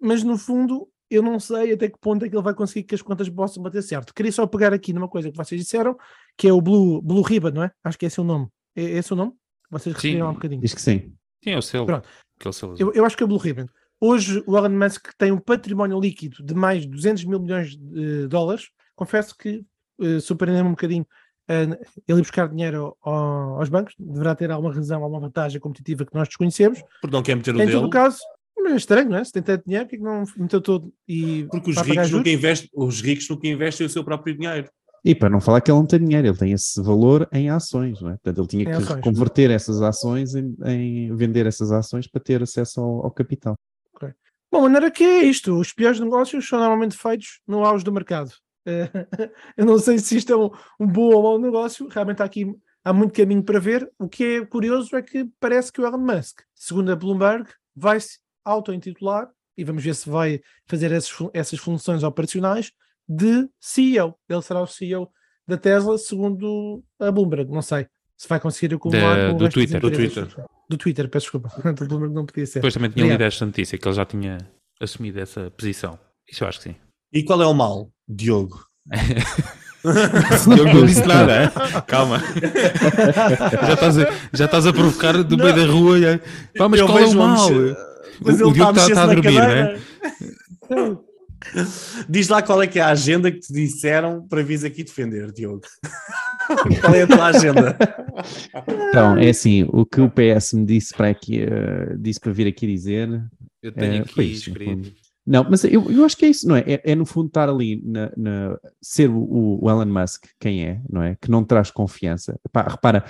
[0.00, 2.94] Mas no fundo, eu não sei até que ponto é que ele vai conseguir que
[2.94, 4.12] as contas possam bater certo.
[4.12, 5.96] Queria só pegar aqui numa coisa que vocês disseram,
[6.36, 7.70] que é o Blue, Blue Ribbon, não é?
[7.84, 8.48] Acho que esse é o nome.
[8.76, 9.32] É, é esse o nome?
[9.70, 10.60] Vocês referiram há um bocadinho.
[10.60, 11.12] Diz que sim.
[11.42, 11.86] Sim, é o selo.
[11.86, 12.08] Pronto.
[12.38, 12.74] Aquele selo.
[12.78, 13.66] Eu, eu acho que é o Blue Ribbon.
[14.00, 18.26] Hoje o Elon Musk tem um património líquido de mais de 200 mil milhões de
[18.28, 18.66] dólares.
[18.96, 19.64] Confesso que
[20.00, 21.02] uh, surpreendeu-me um bocadinho
[21.48, 23.94] uh, ele buscar dinheiro ao- ao- aos bancos.
[23.98, 26.82] Deverá ter alguma razão, alguma vantagem competitiva que nós desconhecemos.
[27.00, 27.72] Porque não quer meter o em dele.
[27.72, 28.18] todo o caso,
[28.66, 29.24] é estranho, não é?
[29.24, 32.70] Se tem tanto dinheiro, porque que não meteu todo e Porque os ricos, nunca investem,
[32.74, 34.68] os ricos nunca investem o seu próprio dinheiro.
[35.04, 38.00] E para não falar que ele não tem dinheiro, ele tem esse valor em ações,
[38.00, 38.12] não é?
[38.12, 39.00] Portanto, ele tinha Em que ações.
[39.02, 43.56] converter essas ações em, em vender essas ações para ter acesso ao, ao capital.
[44.50, 45.58] Bom, a maneira que é isto.
[45.58, 48.30] Os piores negócios são normalmente feitos no auge do mercado.
[48.66, 48.86] Eh,
[49.56, 51.88] Eu não sei se isto é um, um bom ou mau negócio.
[51.88, 52.44] Realmente há aqui
[52.84, 53.90] há muito caminho para ver.
[53.98, 57.98] O que é curioso é que parece que o Elon Musk, segundo a Bloomberg, vai
[57.98, 62.72] se auto-intitular e vamos ver se vai fazer essas, essas funções operacionais
[63.08, 64.14] de CEO.
[64.28, 65.08] Ele será o CEO
[65.46, 67.50] da Tesla, segundo a Bloomberg.
[67.50, 67.86] Não sei
[68.16, 69.80] se vai conseguir acumular o do Twitter.
[69.80, 70.34] Do empresas.
[70.68, 71.48] Do Twitter, peço desculpa.
[71.72, 72.54] Do Bloomberg não podia ser.
[72.60, 74.38] Depois também tinha lido esta notícia que ele já tinha
[74.80, 75.98] assumido essa posição.
[76.30, 76.76] Isso eu acho que sim.
[77.12, 78.64] E qual é o mal, Diogo?
[80.54, 81.50] Diogo não disse nada, hein?
[81.88, 82.20] calma.
[83.66, 85.98] já, estás a, já estás a provocar do meio da rua.
[85.98, 86.20] e aí,
[86.56, 87.48] Pá, mas Eu qual é o mal?
[87.50, 87.76] O,
[88.24, 89.72] Mas o ele Diogo está está a dormir, cadeira.
[89.74, 90.98] né?
[92.08, 95.32] Diz lá qual é que é a agenda que te disseram para vires aqui defender,
[95.32, 95.62] Diogo.
[96.80, 97.76] qual é a tua agenda?
[98.88, 102.46] Então, é assim, o que o PS me disse para, aqui, eh, disse para vir
[102.46, 103.08] aqui dizer.
[103.62, 104.92] Eu tenho eh, aqui foi escrito.
[105.24, 106.64] Não, mas eu, eu acho que é isso, não é?
[106.66, 110.80] É, é no fundo estar ali, na, na- ser o, o Elon Musk quem é,
[110.90, 111.16] não é?
[111.20, 112.38] Que não traz confiança.
[112.44, 113.04] Epá, repara,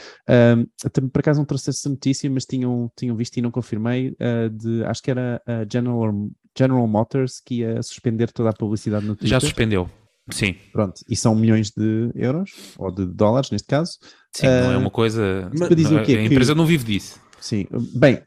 [0.93, 4.49] também por acaso não trouxe essa notícia, mas tinham, tinham visto e não confirmei, ah,
[4.53, 6.13] de, acho que era a General,
[6.57, 9.31] General Motors que ia suspender toda a publicidade no Twitter.
[9.31, 9.89] Já suspendeu.
[10.31, 13.99] Sim, Pronto, e são milhões de euros, ou de dólares neste caso.
[14.33, 15.51] sim, não é Ah, uma coisa.
[15.59, 16.13] mas- não- quê?
[16.13, 17.19] A Que- empresa não vive disso.
[17.41, 18.23] Sim, bem,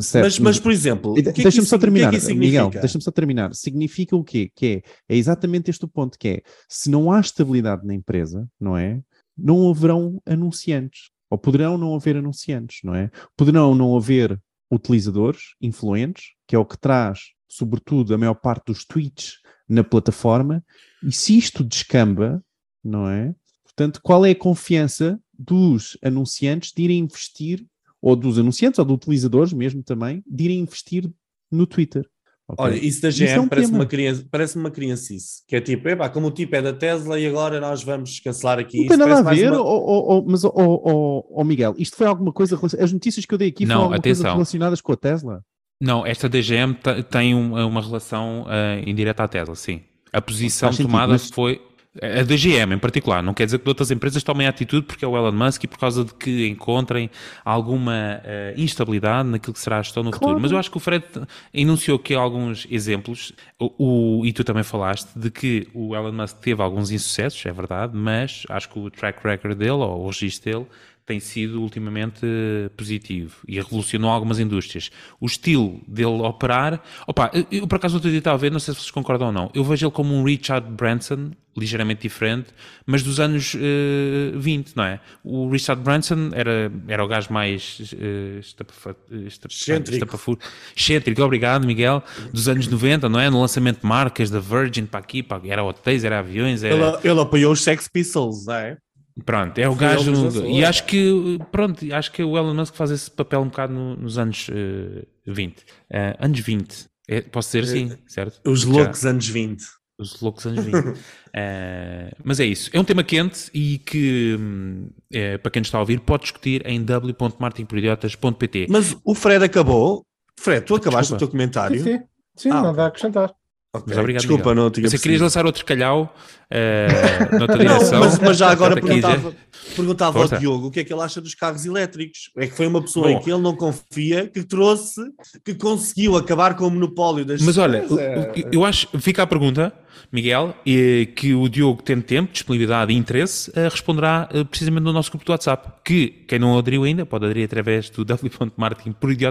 [0.00, 0.24] certo.
[0.24, 3.02] Mas, mas, por exemplo, é Deixa-me só o que é que terminar, isso Miguel, deixa-me
[3.02, 3.54] só terminar.
[3.54, 4.50] Significa o quê?
[4.54, 8.48] Que é, é exatamente este o ponto que é, se não há estabilidade na empresa,
[8.60, 9.00] não é?
[9.36, 13.10] Não haverão anunciantes, ou poderão não haver anunciantes, não é?
[13.36, 14.38] Poderão não haver
[14.70, 20.64] utilizadores influentes, que é o que traz, sobretudo, a maior parte dos tweets na plataforma,
[21.02, 22.42] e se isto descamba,
[22.84, 23.34] não é?
[23.64, 27.66] Portanto, qual é a confiança dos anunciantes de irem investir,
[28.02, 31.08] ou dos anunciantes, ou dos utilizadores mesmo também, de irem investir
[31.50, 32.04] no Twitter?
[32.48, 32.64] ok?
[32.64, 33.78] Olha, isso da Isso é GM um parece, tema.
[33.78, 35.42] uma criança, parece uma criancice.
[35.46, 38.58] Que é tipo, epá, como o tipo é da Tesla e agora nós vamos cancelar
[38.58, 38.78] aqui.
[38.78, 42.32] Não Isso tem nada a ver, uma- ó- ó, mas, ó, Miguel, isto foi alguma
[42.32, 45.42] coisa, as notícias que eu dei aqui Não, foram alguma coisa relacionadas com a Tesla?
[45.80, 49.80] Não, esta DGM te- tem um- uma relação ah, indireta à Tesla, sim.
[50.12, 51.60] A posição tomada mas- foi.
[52.00, 55.14] A DGM em particular, não quer dizer que outras empresas tomem atitude porque é o
[55.14, 57.10] Elon Musk e por causa de que encontrem
[57.44, 57.92] alguma
[58.24, 60.24] ah, instabilidade naquilo que será a gestão no Claro.
[60.24, 60.40] futuro.
[60.40, 61.04] Mas eu acho que o Fred
[61.52, 66.38] enunciou aqui alguns exemplos, o, o- e tu também falaste, de que o Elon Musk
[66.38, 70.50] teve alguns insucessos, é verdade, mas acho que o track record dele, ou o registro
[70.50, 70.66] dele,
[71.04, 74.90] tem sido ultimamente eh, positivo e revolucionou algumas indústrias.
[75.20, 78.72] O estilo dele operar, opa, eu, por acaso outro dia estava a ver, não sei
[78.74, 82.46] se vocês concordam ou não, eu vejo ele como um Richard Branson, ligeiramente diferente,
[82.86, 85.00] mas dos anos eh, 20, não é?
[85.24, 89.92] O Richard Branson era, era o gajo mais eh, estapafa- esta- Excêntrico.
[90.04, 90.38] estapafu-
[90.74, 93.28] excêntrico, obrigado Miguel, dos anos 90, não é?
[93.28, 96.74] No lançamento de marcas da Virgin para aqui, para, era hotéis, era aviões, era...
[96.74, 98.78] Ele, ele apoiou os Sex Pistols, não é?
[99.26, 100.10] Pronto, é o Foi gajo.
[100.10, 100.66] lançou, E é.
[100.66, 104.16] acho que, pronto, acho que o Elon Musk faz esse papel um bocado no- nos
[104.18, 105.64] anos eh, 20.
[105.90, 106.86] Eh, anos 20.
[107.08, 108.40] É, posso dizer assim, certo?
[108.50, 109.62] Os Já- loucos anos 20.
[109.98, 110.72] os loucos anos 20.
[111.34, 112.68] Eh, mas é isso.
[112.74, 116.24] É um tema quente e que, hum, eh, para quem nos está a ouvir, pode
[116.24, 118.66] discutir em w.martinporidiotas.pt.
[118.68, 120.04] Mas o Fred acabou.
[120.38, 121.16] Fred, tu acabaste Desculpa.
[121.16, 121.78] o teu comentário.
[121.82, 122.00] Sim, sim.
[122.36, 122.82] Sim, Ah, nada ok.
[122.82, 123.34] a acrescentar.
[123.74, 124.64] Ok, Mas obrigado, Desculpa, Miguel.
[124.64, 126.14] não tinha Você querias lançar outro calhau
[126.50, 126.88] eh,
[127.38, 128.00] noutra Não, direção?
[128.00, 129.34] mas, mas já agora perguntava,
[129.74, 130.28] perguntava ao.
[130.28, 132.30] Diogo o que é que ele acha dos carros elétricos.
[132.36, 133.14] É que foi uma pessoa Bom.
[133.18, 135.00] em que ele não confia, que trouxe,
[135.42, 138.32] que conseguiu acabar com o monopólio das Mas olha, é.
[138.52, 139.72] eu acho, fica a pergunta,
[140.12, 144.92] Miguel, e que o Diogo, tendo tempo, disponibilidade e interesse, eh, responderá eh, precisamente no
[144.92, 148.04] nosso grupo do WhatsApp, que quem não aderiu ainda pode aderir através do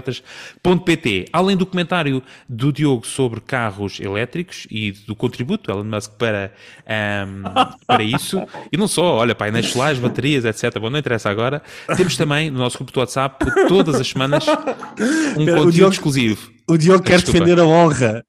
[0.02, 1.26] w.martinporidiotas.pt.
[1.32, 6.52] Além do comentário do Diogo sobre carros elétricos e do contributo Elon Musk para,
[6.86, 7.42] ahm,
[7.86, 10.78] para isso, e não só, olha, painéis solares, baterias, etc.
[10.78, 11.62] Bom, não interessa agora.
[11.96, 15.92] Temos também no nosso grupo do WhatsApp, todas as semanas, um Espera, o conteúdo Diogo-
[15.92, 16.50] exclusivo.
[16.68, 17.40] O Diogo quer Desculpa.
[17.40, 18.24] defender a honra.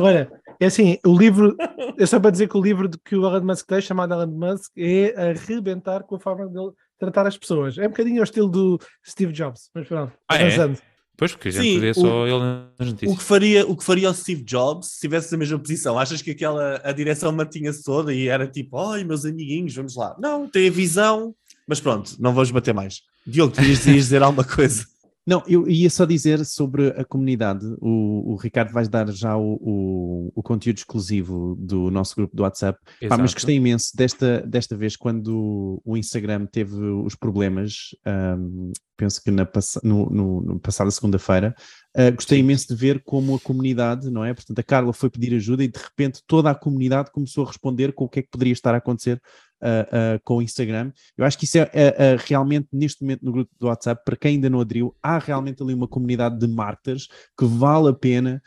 [0.00, 0.28] Olha,
[0.60, 1.56] é assim, o livro,
[1.98, 4.26] é só para dizer que o livro de que o Elon Musk tem, chamado Elon
[4.26, 7.76] Musk, é arrebentar com a forma dele tratar as pessoas.
[7.78, 10.42] É um bocadinho ao estilo do Steve Jobs, mas pronto, Ah, é?
[10.46, 10.78] avançando.
[11.16, 13.18] Pois, porque a gente Sim, o- só ele nas O notícias.
[13.18, 15.96] que, faria, o que faria o Steve Jobs se tivesse a mesma posição?
[15.96, 20.16] Achas que aquela a direção mantinha-se toda e era tipo, ai meus amiguinhos, vamos lá.
[20.18, 21.32] Não, tem a visão,
[21.68, 23.00] mas pronto, não vamos bater mais.
[23.24, 24.84] Diogo, tu ias dizer alguma coisa?
[25.26, 27.64] Não, eu ia só dizer sobre a comunidade.
[27.80, 32.42] O, o Ricardo vai dar já o, o, o conteúdo exclusivo do nosso grupo do
[32.42, 32.78] WhatsApp.
[33.08, 39.22] Pá, mas gostei imenso desta, desta vez quando o Instagram teve os problemas, ahm, penso
[39.22, 39.48] que na
[39.82, 41.54] no, no, no passada segunda-feira,
[41.96, 44.34] ah, gostei imenso de ver como a comunidade, não é?
[44.34, 47.94] Portanto, a Carla foi pedir ajuda e de repente toda a comunidade começou a responder
[47.94, 49.20] com o que é que poderia estar a acontecer
[49.64, 50.92] ah, ah, com o Instagram.
[51.16, 54.34] Eu acho que isso é, é realmente, neste momento, no grupo do WhatsApp, para quem
[54.34, 58.42] ainda não aderiu, há realmente ali uma comunidade de marketers que vale a pena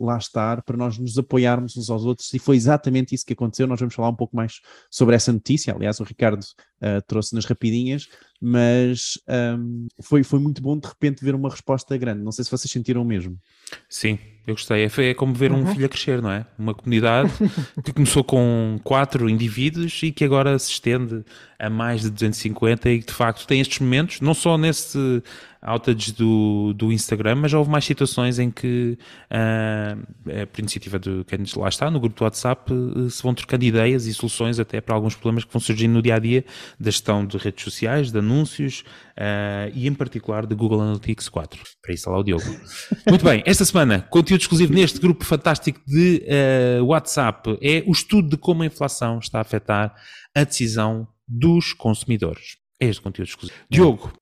[0.00, 2.32] lá estar para nós nos apoiarmos uns aos outros.
[2.32, 3.66] E foi exatamente isso que aconteceu.
[3.66, 5.74] Nós vamos falar um pouco mais sobre essa notícia.
[5.74, 6.42] Aliás, o Ricardo
[6.80, 8.08] ah, trouxe nas rapidinhas,
[8.40, 12.22] mas ahm, foi, foi muito bom de repente ver uma resposta grande.
[12.22, 13.36] Não sei se vocês sentiram o mesmo.
[13.88, 14.18] Sim,
[14.50, 14.84] eu gostei.
[14.84, 15.72] É, é como ver um Uhum.
[15.74, 16.44] filho a crescer, não é?
[16.58, 17.30] Uma comunidade
[17.84, 21.24] que começou com quatro indivíduos e que agora se estende
[21.58, 25.22] a mais de 250 e que de facto tem estes momentos, não só nesse
[25.60, 28.96] outage do, do Instagram, mas já houve mais situações em que,
[29.30, 33.34] ah, é por iniciativa de quem lá está, no grupo do WhatsApp, eh, se vão
[33.34, 36.44] trocando ideias e soluções até para alguns problemas que vão surgindo no dia a dia
[36.78, 38.84] da gestão de redes sociais, de anúncios
[39.16, 41.60] ah, e, em particular, de Google Analytics 4.
[41.82, 42.44] Para isso, lá o Diogo.
[43.08, 48.28] Muito bem, esta semana, conteúdo exclusivo neste grupo fantástico de eh, WhatsApp é o estudo
[48.28, 49.92] de como a inflação está a afetar
[50.34, 52.56] a decisão dos consumidores.
[52.80, 53.58] É este conteúdo exclusivo.
[53.70, 54.12] Diogo,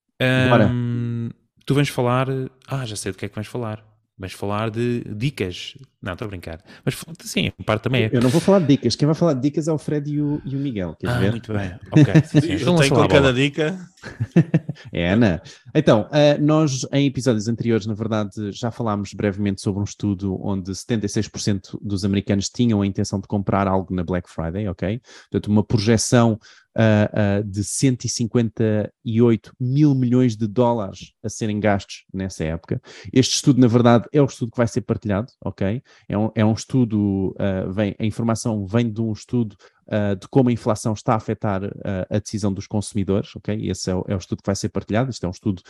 [0.49, 0.67] Bora.
[0.67, 1.31] hum,
[1.65, 2.29] tu vens falar.
[2.67, 3.85] Ah, já sei do que é que vens falar.
[4.19, 5.75] Vens falar de dicas
[6.07, 6.61] Não, estou a brincar.
[6.85, 8.11] Mas sim, em parte também é.
[8.13, 8.95] Eu não vou falar de dicas.
[8.95, 10.95] Quem vai falar de dicas é o Fred e o, e o Miguel.
[10.95, 11.31] Queres Ah, ver?
[11.33, 11.75] muito bem.
[11.91, 12.15] Ok.
[12.27, 12.53] Sim, sim.
[12.53, 13.77] Eu tenho lança lá com cada dica.
[14.93, 15.43] É, Ana.
[15.75, 20.71] Então, eh, nós em episódios anteriores, na verdade, já falámos brevemente sobre um estudo onde
[20.71, 25.01] 76% dos americanos tinham a intenção de comprar algo na Black Friday, ok?
[25.31, 26.39] Portanto, uma projeção
[26.79, 32.81] ah, ah, de 158 mil milhões de dólares a serem gastos nessa época.
[33.13, 35.83] Este estudo, na verdade, é o estudo que vai ser partilhado, ok?
[36.09, 39.57] É um, é um estudo, ah, vem, a informação vem de um estudo
[39.89, 43.69] ah, de como a inflação está a afetar ah, a decisão dos consumidores, ok?
[43.69, 45.11] Esse é o, é o estudo que vai ser partilhado.
[45.11, 45.63] Isto é um estudo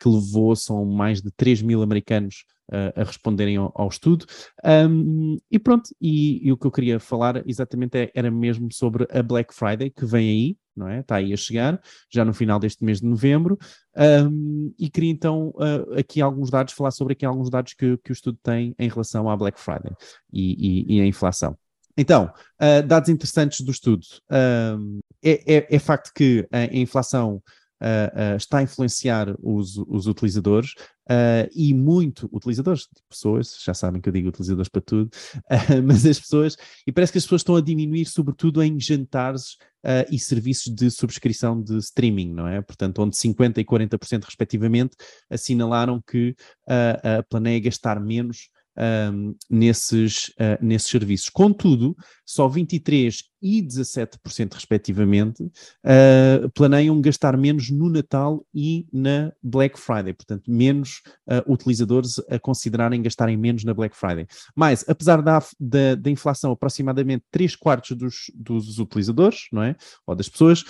[0.00, 4.26] que levou, são mais de 3 mil americanos ah, a responderem ao, ao estudo.
[4.64, 9.06] Um, e pronto, e, e o que eu queria falar exatamente é- era mesmo sobre
[9.10, 11.00] a Black Friday que vem aí, não é?
[11.00, 13.56] Está aí a chegar, já no final deste mês de novembro.
[13.96, 18.10] Um, e queria então ah, aqui alguns dados, falar sobre aqui alguns dados que, que
[18.10, 19.92] o estudo tem em relação à Black Friday
[20.32, 21.56] e, e, e inflação.
[21.96, 24.04] Então, ah, dados interessantes do estudo.
[24.30, 27.40] Um, é, é- é facto que a inflação
[27.80, 30.74] ah, ah, está a influenciar os, os utilizadores
[31.08, 35.10] ah, e muito utilizadores, pessoas, já sabem que eu digo utilizadores para tudo,
[35.50, 39.56] ah, mas as pessoas, e parece que as pessoas estão a diminuir, sobretudo em jantares
[39.84, 42.60] ah, e serviços de subscrição de streaming, não é?
[42.62, 44.96] Portanto, onde 50% e 40% respectivamente
[45.28, 46.34] assinalaram que
[46.68, 51.28] ah, planeia gastar menos ahm, nesses, ah, nesses serviços.
[51.28, 55.44] Contudo, só 23% e 17% respectivamente
[55.84, 62.38] ah, planeiam gastar menos no Natal e na Black Friday, portanto, menos ah, utilizadores a
[62.38, 64.26] considerarem gastarem menos na Black Friday.
[64.54, 69.76] Mas, apesar da, da, da inflação, aproximadamente 3 quartos dos, dos utilizadores, não é?
[70.06, 70.64] Ou das pessoas,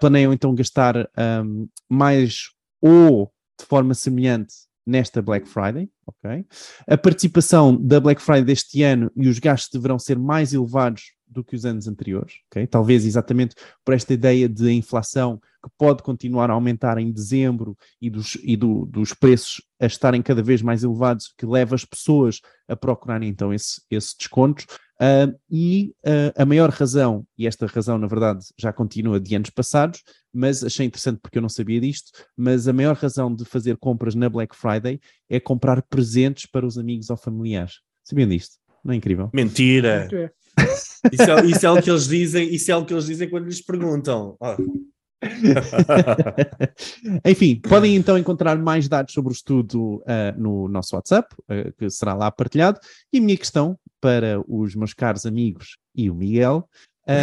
[0.00, 4.54] planeiam então gastar ahm, mais ou de forma semelhante
[4.86, 6.44] nesta Black Friday, ok?
[6.86, 11.42] A participação da Black Friday deste ano e os gastos deverão ser mais elevados do
[11.42, 12.66] que os anos anteriores, ok?
[12.66, 18.10] Talvez exatamente por esta ideia de inflação que pode continuar a aumentar em dezembro e
[18.10, 22.40] dos, e do- dos preços a estarem cada vez mais elevados, que leva as pessoas
[22.68, 24.66] a procurarem então esse, esse descontos.
[25.00, 29.50] Ah, e ah, a maior razão, e esta razão na verdade já continua de anos
[29.50, 30.02] passados,
[30.32, 34.14] mas achei interessante porque eu não sabia disto, mas a maior razão de fazer compras
[34.14, 37.80] na Black Friday é comprar presentes para os amigos ou familiares.
[38.04, 38.56] Sabiam disto?
[38.84, 39.30] Não é incrível?
[39.32, 40.08] Mentira.
[40.12, 40.30] É.
[41.12, 43.44] Isso é, isso é o que eles dizem, isso é o que eles dizem quando
[43.44, 44.36] lhes perguntam.
[44.40, 44.56] Ah.
[47.26, 51.90] Enfim, podem então encontrar mais dados sobre o estudo ah, no nosso WhatsApp, ah, que
[51.90, 52.78] será lá partilhado.
[53.12, 56.68] E a minha questão para os meus caros amigos e o Miguel
[57.08, 57.14] ah,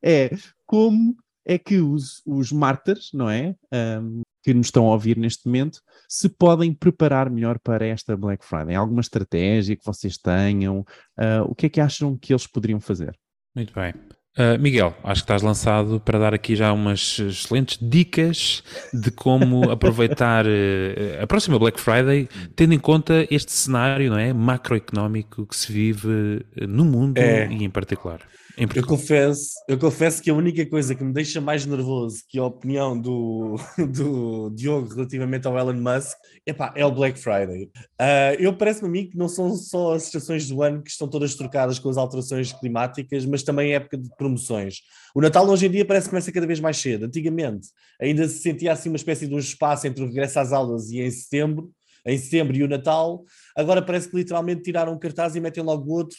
[0.00, 0.30] é, é
[0.64, 3.56] como é que os, os mártires, não é?
[3.72, 8.44] Ahm, que nos estão a ouvir neste momento, se podem preparar melhor para esta Black
[8.44, 8.76] Friday?
[8.76, 10.84] Alguma estratégia que vocês tenham?
[11.16, 13.18] Ah, o que é que acham que eles poderiam fazer?
[13.56, 13.92] Muito bem.
[14.36, 19.70] Uh, Miguel, acho que estás lançado para dar aqui já umas excelentes dicas de como
[19.70, 25.54] aproveitar uh, a próxima Black Friday, tendo em conta este cenário não é, macroeconómico que
[25.54, 27.46] se vive uh, no mundo É.
[27.46, 28.20] e em particular.
[28.56, 32.44] Eu confesso, eu confesso que a única coisa que me deixa mais nervoso que a
[32.44, 33.56] opinião do,
[33.90, 37.68] do Diogo relativamente ao Elon Musk epá, é o Black Friday.
[37.98, 41.08] Ah, eu parece-me a mim que não são só as estações do ano que estão
[41.08, 44.82] todas trocadas com as alterações climáticas, mas também é época de promoções.
[45.16, 47.06] O Natal hoje em dia parece que começa cada vez mais cedo.
[47.06, 47.68] Antigamente
[48.00, 51.00] ainda se sentia assim uma espécie de um espaço entre o regresso às aulas e
[51.00, 51.72] em setembro,
[52.06, 53.24] em setembro e o Natal,
[53.56, 56.16] agora parece que literalmente tiraram um cartaz e metem logo outro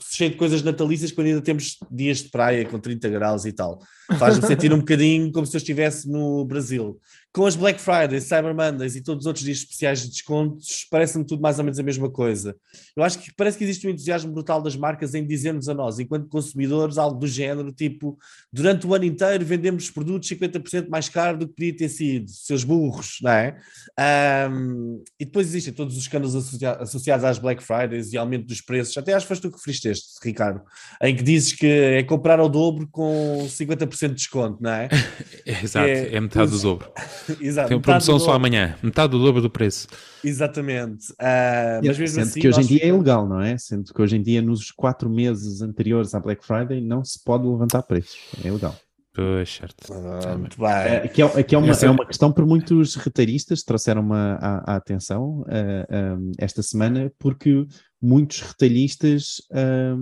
[0.00, 3.80] cheio de coisas natalícias quando ainda temos dias de praia com 30 graus e tal.
[4.18, 7.00] Faz-me sentir um bocadinho como se eu estivesse no Brasil.
[7.34, 11.24] Com as Black Fridays, Cyber Mondays e todos os outros dias especiais de descontos, parece-me
[11.26, 12.54] tudo mais ou menos a mesma coisa.
[12.96, 15.98] Eu acho que parece que existe um entusiasmo brutal das marcas em dizer-nos a nós,
[15.98, 18.16] enquanto consumidores, algo do género, tipo,
[18.52, 22.62] durante o ano inteiro vendemos produtos 50% mais caro do que podia ter sido, seus
[22.62, 23.58] burros, não é?
[23.98, 28.60] Ahm, e depois existem todos os escândalos associa- associados às Black Fridays e aumento dos
[28.60, 28.96] preços.
[28.96, 30.62] Até acho que foste tu que referiste este, Ricardo,
[31.02, 34.88] em que dizes que é comprar ao dobro com 50% de desconto, não é?
[35.44, 36.92] Exato, é- é, metade do dobro.
[37.40, 37.68] Exato.
[37.68, 39.88] Tem uma promoção só amanhã, metade do dobro do preço.
[40.22, 41.12] Exatamente.
[41.18, 43.56] Ah, mas mesmo Sendo assim, que hoje em dia é ilegal, não é?
[43.58, 47.46] Sendo que hoje em dia, nos quatro meses anteriores à Black Friday, não se pode
[47.46, 48.16] levantar preços.
[48.42, 48.76] É ilegal.
[49.16, 49.92] Pois, certo.
[49.92, 50.68] Ah, muito bem.
[50.68, 54.74] É, Aqui é, aqui é uma, é uma questão por muitos retalhistas trouxeram-me à, à
[54.76, 57.64] atenção ah, ah, esta semana, porque
[58.02, 59.94] muitos retalhistas ah,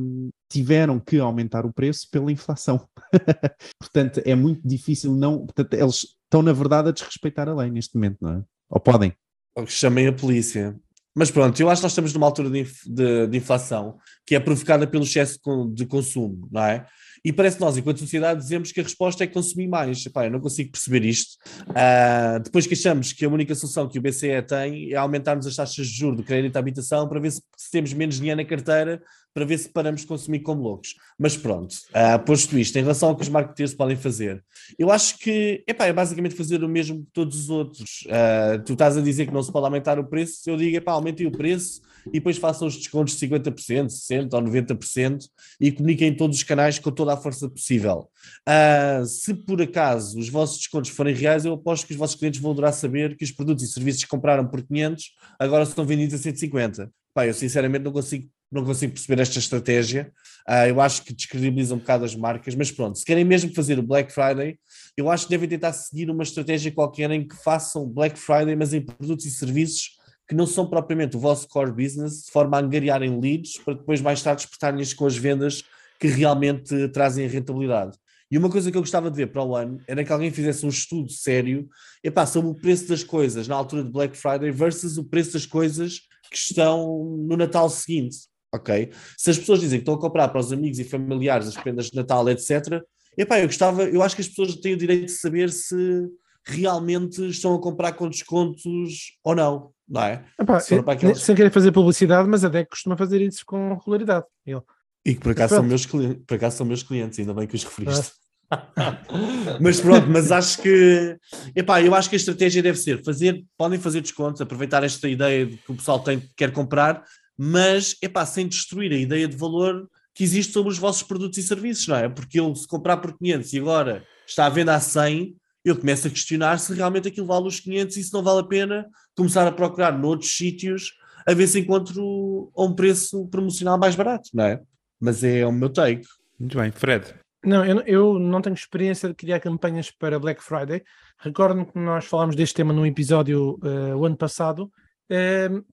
[0.51, 2.89] tiveram que aumentar o preço pela inflação.
[3.79, 5.41] portanto, é muito difícil não.
[5.45, 8.43] Portanto, eles estão, na verdade, a desrespeitar a lei neste momento, não é?
[8.71, 9.13] Ou podem.
[9.55, 10.75] Ou que chamem a polícia.
[11.15, 14.35] Mas pronto, eu acho que nós estamos numa altura de, inf- de- de inflação que
[14.35, 15.39] é provocada pelo excesso
[15.75, 16.87] de consumo, não é?
[17.25, 20.05] E parece que nós, enquanto sociedade, dizemos que a resposta é consumir mais.
[20.05, 21.37] Epá, eu não consigo perceber isto.
[21.75, 25.55] Ah, depois que achamos que a única solução que o BCE tem é aumentarmos as
[25.55, 28.45] taxas de juros do crédito à habitação para ver se, se temos menos dinheiro na
[28.45, 29.01] carteira,
[29.35, 30.95] para ver se paramos de consumir como loucos.
[31.19, 34.43] Mas pronto, ah, posto isto, em relação ao que os marketeers podem fazer,
[34.79, 38.07] eu acho que epá, é basicamente fazer o mesmo que todos os outros.
[38.11, 40.93] Ah, tu estás a dizer que não se pode aumentar o preço, eu digo, epá,
[40.93, 45.25] aumentem o preço e depois façam os descontos de 50%, 60% ou 90%
[45.61, 48.09] e comuniquem em todos os canais com toda a força possível.
[48.47, 52.41] Ah, se por acaso os vossos descontos forem reais, eu aposto que os vossos clientes
[52.41, 56.15] vão adorar saber que os produtos e serviços que compraram por 500 agora estão vendidos
[56.15, 56.91] a 150.
[57.15, 60.13] Pá, eu sinceramente não consigo, não consigo perceber esta estratégia.
[60.47, 63.79] Ah, eu acho que descredibiliza um bocado as marcas, mas pronto, se querem mesmo fazer
[63.79, 64.59] o Black Friday,
[64.97, 68.75] eu acho que devem tentar seguir uma estratégia qualquer em que façam Black Friday, mas
[68.75, 72.61] em produtos e serviços que não são propriamente o vosso core business, de forma a
[72.61, 75.63] angariarem leads para depois mais tarde despertarem-lhes com as vendas
[75.99, 77.97] que realmente trazem rentabilidade.
[78.31, 80.65] E uma coisa que eu gostava de ver para o ano era que alguém fizesse
[80.65, 81.69] um estudo sério
[82.03, 85.45] epá, sobre o preço das coisas na altura de Black Friday versus o preço das
[85.45, 88.17] coisas que estão no Natal seguinte.
[88.55, 88.91] Ok?
[89.17, 91.87] Se as pessoas dizem que estão a comprar para os amigos e familiares as prendas
[91.87, 92.83] de Natal, etc.,
[93.17, 96.07] epá, eu gostava, eu acho que as pessoas têm o direito de saber se
[96.45, 100.25] realmente estão a comprar com descontos ou não, não é?
[100.39, 104.27] Epá, Se aquelas- Sem querer fazer publicidade, mas a DEC costuma fazer isso com regularidade.
[104.45, 104.61] Ele.
[105.05, 107.55] E que por acaso, são meus clientes, por acaso são meus clientes, ainda bem que
[107.57, 108.13] os referiste.
[109.61, 111.17] mas pronto, mas acho que
[111.57, 115.47] epá, eu acho que a estratégia deve ser fazer, podem fazer descontos, aproveitar esta ideia
[115.47, 117.03] de que o pessoal tem, quer comprar,
[117.37, 121.43] mas epá, sem destruir a ideia de valor que existe sobre os vossos produtos e
[121.43, 122.09] serviços, não é?
[122.09, 126.07] Porque eu, se comprar por 500 e agora está à venda a 100, eu começo
[126.07, 129.47] a questionar se realmente aquilo vale os 500 e se não vale a pena começar
[129.47, 130.93] a procurar noutros sítios
[131.27, 134.61] a ver se encontro a um preço promocional mais barato, não é?
[135.01, 136.07] Mas é o meu take.
[136.39, 137.15] Muito bem, Fred.
[137.45, 140.83] Não, eu, não- eu não tenho experiência de criar campanhas para Black Friday.
[141.19, 144.71] Recordo-me que nós falámos deste tema num episódio eh, o ano passado.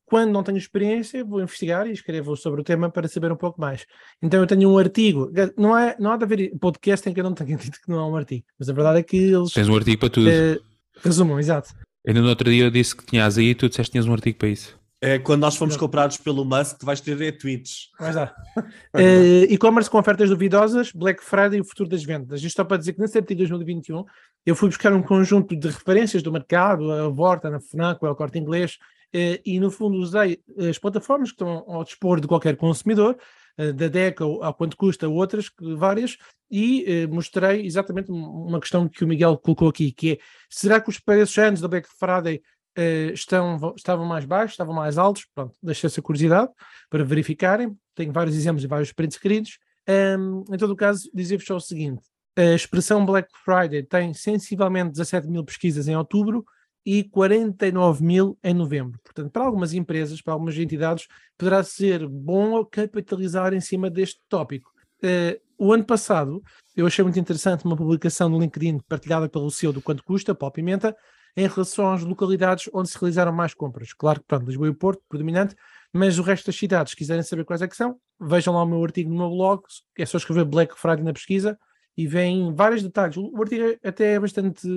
[0.05, 3.59] Quando não tenho experiência, vou investigar e escrevo sobre o tema para saber um pouco
[3.59, 3.85] mais.
[4.21, 7.23] Então eu tenho um artigo, não, é, não há de haver podcast em que eu
[7.23, 9.69] não tenha dito que não há um artigo, mas a verdade é que eles Tens
[9.69, 10.29] um artigo para tudo.
[10.29, 10.57] eh,
[11.03, 11.73] resumam, exato.
[12.07, 14.13] Ainda no outro dia eu disse que tinhas aí e tu disseste que tinhas um
[14.13, 14.77] artigo para isso.
[15.01, 17.89] É, quando nós fomos comprados pelo Musk, vais ter retweets.
[17.97, 18.35] Mas dá.
[18.93, 22.43] Eh, E-commerce com ofertas duvidosas, Black Friday e o futuro das vendas.
[22.43, 24.03] Isto só para dizer que nesse artigo de 2021
[24.45, 28.15] eu fui buscar um conjunto de referências do mercado, a Vorta, na FNAC, o El
[28.15, 28.77] Corte Inglês,
[29.13, 33.17] e no fundo usei as plataformas que estão ao dispor de qualquer consumidor,
[33.57, 36.17] eh, da DECA ao quanto custa, outras, várias,
[36.49, 40.17] e eh, mostrei exatamente um- uma questão que o Miguel colocou aqui, que é,
[40.49, 42.41] será que os preços antes da Black Friday
[42.75, 45.25] eh, estão, estavam mais baixos, estavam mais altos?
[45.35, 46.49] Pronto, deixei essa curiosidade
[46.89, 47.75] para verificarem.
[47.95, 49.57] Tenho vários exemplos e vários prints queridos.
[49.87, 52.01] Ahm, em todo o caso, dizer-vos só o seguinte:
[52.37, 56.45] a expressão Black Friday tem sensivelmente 17 mil pesquisas em outubro
[56.85, 58.99] e 49 mil em novembro.
[59.03, 64.71] Portanto, para algumas empresas, para algumas entidades, poderá ser bom capitalizar em cima deste tópico.
[65.03, 66.41] Eh, o ano passado,
[66.75, 70.53] eu achei muito interessante uma publicação no LinkedIn partilhada pelo CEO do Quanto Custa, Paulo
[70.53, 70.95] Pimenta,
[71.35, 73.93] em relação às localidades onde se realizaram mais compras.
[73.93, 75.55] Claro que, pronto, Lisboa e Porto, predominante,
[75.93, 78.65] mas o resto das cidades, se quiserem saber quais é que são, vejam lá o
[78.65, 79.63] meu artigo no meu blog,
[79.97, 81.57] é só escrever Black Friday na pesquisa
[81.97, 83.17] e vêm vários detalhes.
[83.17, 84.67] O artigo até é bastante,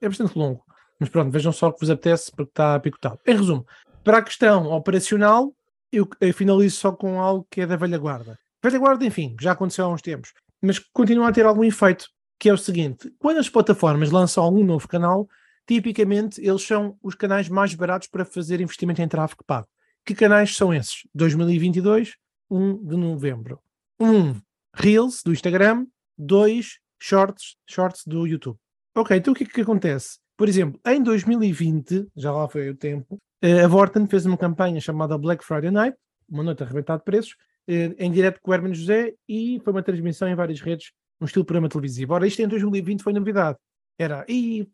[0.00, 0.64] é bastante longo,
[0.98, 3.18] mas pronto, vejam só o que vos apetece porque está picotado.
[3.26, 3.66] Em resumo,
[4.02, 5.54] para a questão operacional,
[5.92, 8.38] eu, eu finalizo só com algo que é da velha guarda.
[8.62, 12.06] Velha guarda, enfim, já aconteceu há uns tempos, mas continua a ter algum efeito,
[12.38, 15.28] que é o seguinte, quando as plataformas lançam algum novo canal,
[15.66, 19.68] tipicamente eles são os canais mais baratos para fazer investimento em tráfego pago.
[20.04, 21.08] Que canais são esses?
[21.14, 22.14] 2022,
[22.50, 23.60] 1 de novembro.
[23.98, 24.34] 1.
[24.74, 25.86] Reels do Instagram.
[26.18, 26.78] 2.
[26.98, 28.58] Shorts, shorts do YouTube.
[28.94, 30.18] Ok, então o que é que acontece?
[30.36, 34.80] Por exemplo, em 2020, já lá foi o tempo, eh, a Vorten fez uma campanha
[34.80, 35.96] chamada Black Friday Night,
[36.28, 37.36] uma noite arrebentada de preços,
[37.68, 41.26] eh, em direto com o Herman José e foi uma transmissão em várias redes, no
[41.26, 42.14] estilo programa televisivo.
[42.14, 43.58] Ora, isto em 2020 foi novidade.
[43.96, 44.68] Era, e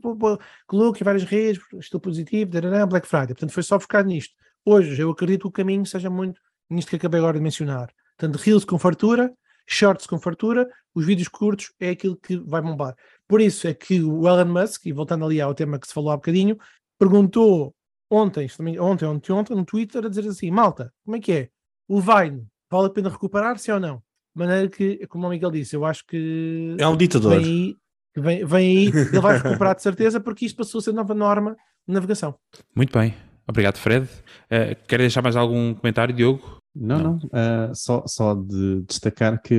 [0.66, 2.52] coloque em várias redes, estilo positivo,
[2.88, 3.28] Black Friday.
[3.28, 4.34] Portanto, foi só focar nisto.
[4.64, 7.90] Hoje, eu acredito que o caminho seja muito nisto que acabei agora de mencionar.
[8.16, 9.30] Portanto, Reels com fartura,
[9.70, 12.96] Shorts com fartura, os vídeos curtos é aquilo que vai bombar.
[13.28, 16.10] Por isso é que o Elon Musk, e voltando ali ao tema que se falou
[16.10, 16.58] há bocadinho,
[16.98, 17.72] perguntou
[18.10, 18.48] ontem,
[18.80, 21.48] ontem, ontem, ontem, no Twitter, a dizer assim: malta, como é que é?
[21.88, 23.96] O Vine, vale a pena recuperar, sim ou não?
[24.34, 27.36] De maneira que, como o Miguel disse, eu acho que É um ditador.
[27.36, 27.76] vem aí,
[28.12, 31.14] que vem, vem aí, ele vai recuperar de certeza, porque isto passou a ser nova
[31.14, 31.56] norma
[31.86, 32.34] de navegação.
[32.74, 33.14] Muito bem.
[33.48, 34.06] Obrigado, Fred.
[34.06, 36.59] Uh, quer deixar mais algum comentário, Diogo?
[36.74, 37.18] Não, não.
[37.18, 37.70] não.
[37.70, 39.54] Uh, só, só de destacar que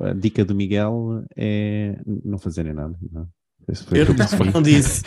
[0.00, 2.94] a dica do Miguel é não fazerem nada.
[3.12, 3.28] Não.
[3.92, 4.06] Eu
[4.52, 5.02] não disse.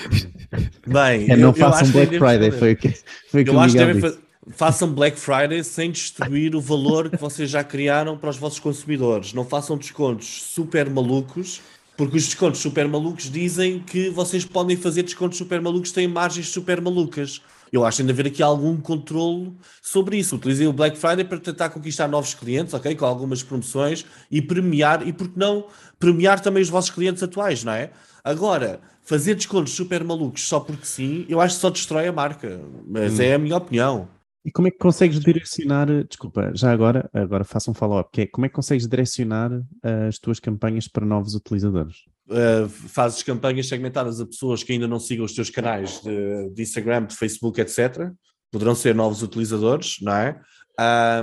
[0.86, 2.93] Bem, é, não eu, façam eu Black Friday, foi o que,
[3.30, 4.20] foi que eu o acho Miguel que disse.
[4.49, 9.34] Façam Black Friday sem destruir o valor que vocês já criaram para os vossos consumidores.
[9.34, 11.62] Não façam descontos super malucos,
[11.95, 16.49] porque os descontos super malucos dizem que vocês podem fazer descontos super malucos, têm margens
[16.49, 17.41] super malucas.
[17.72, 20.36] Eu acho que ainda haver aqui algum controle sobre isso.
[20.36, 22.93] Utilizem o Black Friday para tentar conquistar novos clientes, ok?
[22.95, 25.67] Com algumas promoções e premiar, e porque não
[25.97, 27.91] premiar também os vossos clientes atuais, não é?
[28.24, 32.59] Agora, fazer descontos super malucos só porque sim, eu acho que só destrói a marca.
[32.86, 33.24] Mas hum.
[33.24, 34.07] é a minha opinião.
[34.43, 38.26] E como é que consegues direcionar, desculpa, já agora, agora faça um follow-up, que é
[38.26, 42.05] como é que consegues direcionar uh, as tuas campanhas para novos utilizadores?
[42.32, 46.61] Uh, fazes campanhas segmentadas a pessoas que ainda não sigam os teus canais de, de
[46.61, 48.09] Instagram, de Facebook, etc.
[48.49, 50.39] Poderão ser novos utilizadores, não é?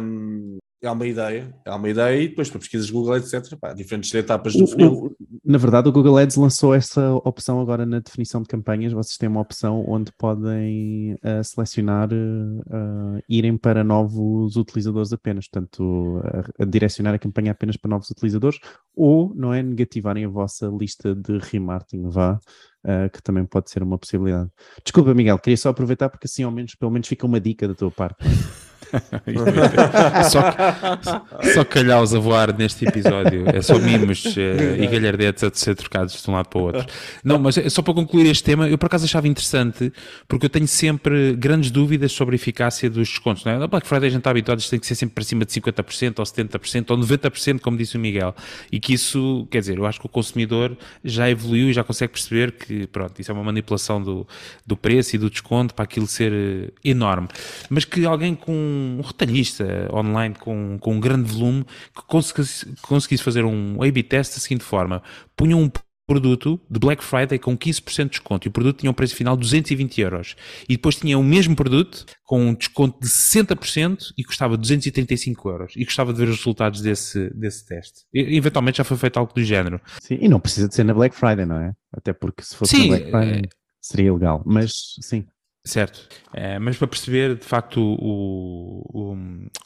[0.00, 3.56] Um, é uma ideia, é uma ideia e depois para pesquisas Google, etc.
[3.60, 5.16] Pá, diferentes etapas do funil.
[5.44, 8.92] Na verdade, o Google Ads lançou essa opção agora na definição de campanhas.
[8.92, 16.20] Vocês têm uma opção onde podem uh, selecionar uh, irem para novos utilizadores apenas, portanto,
[16.60, 18.60] uh, direcionar a campanha apenas para novos utilizadores
[18.94, 22.38] ou, não é, negativarem a vossa lista de remarketing, vá,
[22.84, 24.48] Uh, que também pode ser uma possibilidade.
[24.84, 27.74] Desculpa, Miguel, queria só aproveitar porque assim ao menos, pelo menos fica uma dica da
[27.74, 28.18] tua parte.
[30.30, 33.44] só, só calhaus a voar neste episódio.
[33.48, 34.40] É só mimos uh,
[34.78, 36.86] e galhardetes a ser trocados de um lado para o outro.
[37.22, 39.92] Não, mas é só para concluir este tema, eu por acaso achava interessante,
[40.26, 43.44] porque eu tenho sempre grandes dúvidas sobre a eficácia dos descontos.
[43.44, 43.58] Não é?
[43.58, 45.52] Na Black Friday a gente está habituado, isto tem que ser sempre para cima de
[45.52, 48.34] 50% ou 70% ou 90%, como disse o Miguel.
[48.72, 52.12] E que isso, quer dizer, eu acho que o consumidor já evoluiu e já consegue
[52.12, 54.26] perceber que, pronto, isso é uma manipulação do,
[54.66, 57.28] do preço e do desconto para aquilo ser eh, enorme.
[57.68, 61.64] Mas que alguém com um retalhista online com, com um grande volume
[61.94, 65.02] que conseguisse, conseguisse fazer um A-B test da seguinte forma:
[65.36, 65.70] punha um
[66.08, 69.36] produto de Black Friday com 15% de desconto e o produto tinha um preço final
[69.36, 74.24] de 220 euros e depois tinha o mesmo produto com um desconto de 60% e
[74.24, 78.06] custava 235 euros e gostava de ver os resultados desse, desse teste.
[78.12, 79.78] E, eventualmente já foi feito algo do género.
[80.00, 81.74] Sim, e não precisa de ser na Black Friday, não é?
[81.92, 83.48] Até porque se fosse sim, na Black Friday é...
[83.78, 85.26] seria legal, mas sim.
[85.64, 89.16] Certo, é, mas para perceber de facto o, o,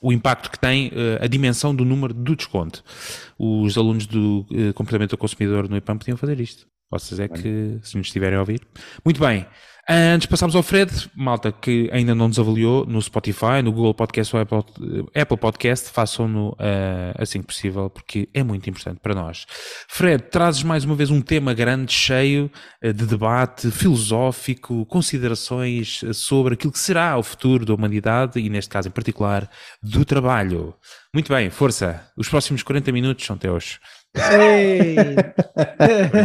[0.00, 2.82] o impacto que tem uh, a dimensão do número do desconto.
[3.38, 6.66] Os alunos do uh, comportamento do consumidor no IPAM podiam fazer isto.
[6.92, 8.60] Posso dizer que, se nos estiverem a ouvir.
[9.02, 9.46] Muito bem,
[9.88, 14.36] Antes passamos ao Fred, malta que ainda não nos avaliou no Spotify, no Google Podcast
[14.36, 14.64] ou Apple,
[15.12, 16.56] Apple Podcast, façam-no uh,
[17.18, 19.44] assim que possível, porque é muito importante para nós.
[19.88, 22.48] Fred, trazes mais uma vez um tema grande, cheio
[22.80, 28.70] uh, de debate filosófico, considerações sobre aquilo que será o futuro da humanidade e, neste
[28.70, 29.50] caso em particular,
[29.82, 30.76] do trabalho.
[31.12, 33.80] Muito bem, força, os próximos 40 minutos são teus.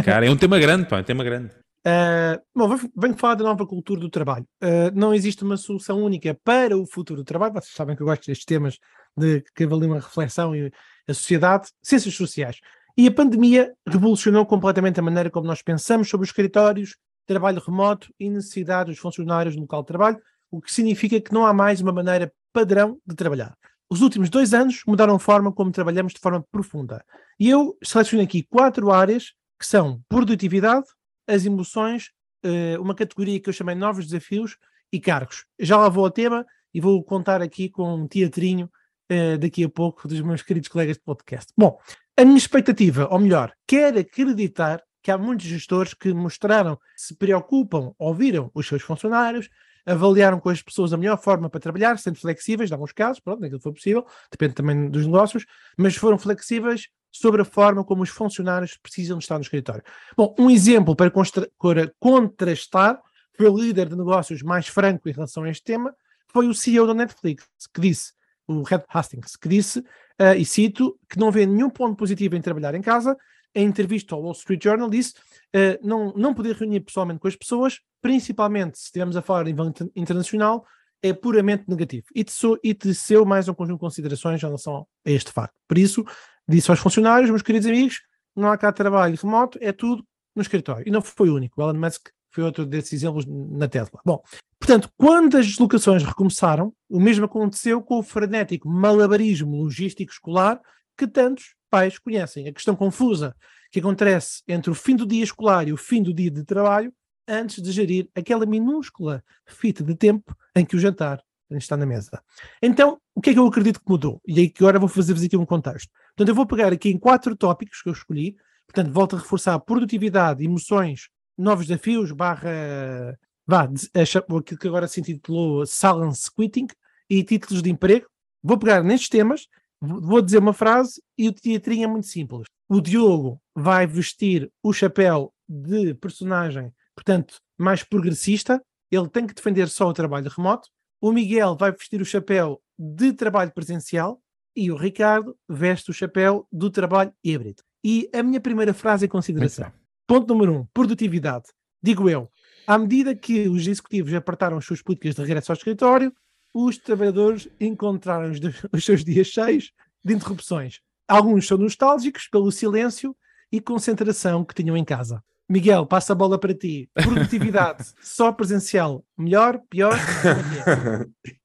[0.04, 1.50] Cara, é um tema grande, pá, é um tema grande.
[1.86, 4.46] Uh, bom, venho falar da nova cultura do trabalho.
[4.62, 7.54] Uh, não existe uma solução única para o futuro do trabalho.
[7.54, 8.78] Vocês sabem que eu gosto destes temas
[9.16, 10.70] de que avaliam a reflexão e
[11.08, 12.58] a sociedade, ciências sociais.
[12.96, 18.12] E a pandemia revolucionou completamente a maneira como nós pensamos sobre os escritórios, trabalho remoto
[18.18, 20.18] e necessidade dos funcionários no local de trabalho,
[20.50, 23.56] o que significa que não há mais uma maneira padrão de trabalhar.
[23.90, 27.02] Os últimos dois anos mudaram a forma como trabalhamos de forma profunda.
[27.40, 30.86] E eu seleciono aqui quatro áreas que são produtividade,
[31.26, 32.10] as emoções,
[32.44, 34.56] uh, uma categoria que eu chamei novos desafios
[34.92, 35.44] e cargos.
[35.58, 38.70] Já lá vou ao tema e vou contar aqui com um teatrinho
[39.10, 41.52] uh, daqui a pouco dos meus queridos colegas de podcast.
[41.56, 41.78] Bom,
[42.16, 47.94] a minha expectativa, ou melhor, quero acreditar que há muitos gestores que mostraram se preocupam,
[47.98, 49.48] ouviram os seus funcionários,
[49.88, 53.40] avaliaram com as pessoas a melhor forma para trabalhar, sendo flexíveis, em alguns casos, pronto,
[53.40, 55.44] naquilo que for possível, depende também dos negócios,
[55.76, 59.82] mas foram flexíveis sobre a forma como os funcionários precisam estar no escritório.
[60.16, 63.00] Bom, um exemplo para, para contrastar
[63.36, 65.94] foi o líder de negócios mais franco em relação a este tema,
[66.26, 68.12] foi o CEO da Netflix, que disse,
[68.46, 72.40] o Red Hastings, que disse, uh, e cito, que não vê nenhum ponto positivo em
[72.40, 73.16] trabalhar em casa.
[73.54, 75.14] Em entrevista ao Wall Street Journal, disse
[75.54, 79.52] uh, não, não poder reunir pessoalmente com as pessoas, principalmente se estivermos a falar em
[79.52, 80.64] nível internacional,
[81.02, 82.06] é puramente negativo.
[82.14, 85.54] E, teceu, e teceu mais um conjunto de considerações em relação a este facto.
[85.66, 86.04] Por isso,
[86.48, 88.00] disse aos funcionários, meus queridos amigos,
[88.34, 90.84] não há cá trabalho remoto, é tudo no escritório.
[90.86, 91.60] E não foi o único.
[91.60, 94.00] O Elon Musk foi outro desses exemplos na Tesla.
[94.04, 94.22] Bom,
[94.58, 100.60] portanto, quando as deslocações recomeçaram, o mesmo aconteceu com o frenético malabarismo logístico escolar
[100.96, 102.48] que tantos pais conhecem.
[102.48, 103.34] A questão confusa
[103.70, 106.92] que acontece entre o fim do dia escolar e o fim do dia de trabalho
[107.26, 112.22] antes de gerir aquela minúscula fita de tempo em que o jantar está na mesa.
[112.62, 114.20] Então, o que é que eu acredito que mudou?
[114.26, 115.90] E aí que agora vou fazer-vos aqui um contexto.
[116.08, 118.36] Portanto, eu vou pegar aqui em quatro tópicos que eu escolhi.
[118.66, 123.16] Portanto, volto a reforçar produtividade, emoções, novos desafios, barra,
[123.46, 123.62] vá,
[123.94, 126.66] aquilo que agora se intitulou Silence Quitting
[127.08, 128.06] e títulos de emprego.
[128.42, 129.46] Vou pegar nestes temas,
[129.80, 132.46] vou dizer uma frase e o teatrinho é muito simples.
[132.68, 138.62] O Diogo vai vestir o chapéu de personagem, portanto, mais progressista.
[138.90, 140.68] Ele tem que defender só o trabalho remoto.
[141.00, 144.20] O Miguel vai vestir o chapéu de trabalho presencial
[144.56, 147.62] e o Ricardo veste o chapéu do trabalho híbrido.
[147.84, 149.72] E a minha primeira frase em consideração.
[150.06, 151.44] Ponto número um, produtividade.
[151.82, 152.28] Digo eu,
[152.66, 156.12] à medida que os executivos apertaram as suas políticas de regresso ao escritório,
[156.54, 158.32] os trabalhadores encontraram
[158.72, 159.72] os, seus dias cheios
[160.04, 160.80] de interrupções.
[161.06, 163.16] Alguns são nostálgicos pelo silêncio
[163.50, 165.22] e concentração que tinham em casa.
[165.50, 166.90] Miguel, passa a bola para ti.
[166.92, 169.98] Produtividade, só presencial, melhor, pior?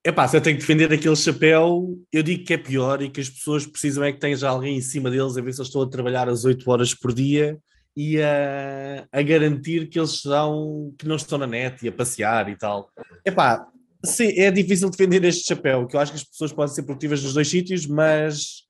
[0.04, 3.10] É pá, se eu tenho que defender aquele chapéu, eu digo que é pior e
[3.10, 5.70] que as pessoas precisam é que tenha alguém em cima deles a ver se eles
[5.70, 7.58] estão a trabalhar as 8 horas por dia
[7.96, 12.50] e a, a garantir que eles estão, que não estão na net e a passear
[12.50, 12.90] e tal.
[13.24, 13.66] É pá,
[14.06, 17.24] sim, é difícil defender este chapéu, que eu acho que as pessoas podem ser produtivas
[17.24, 18.64] nos dois sítios, mas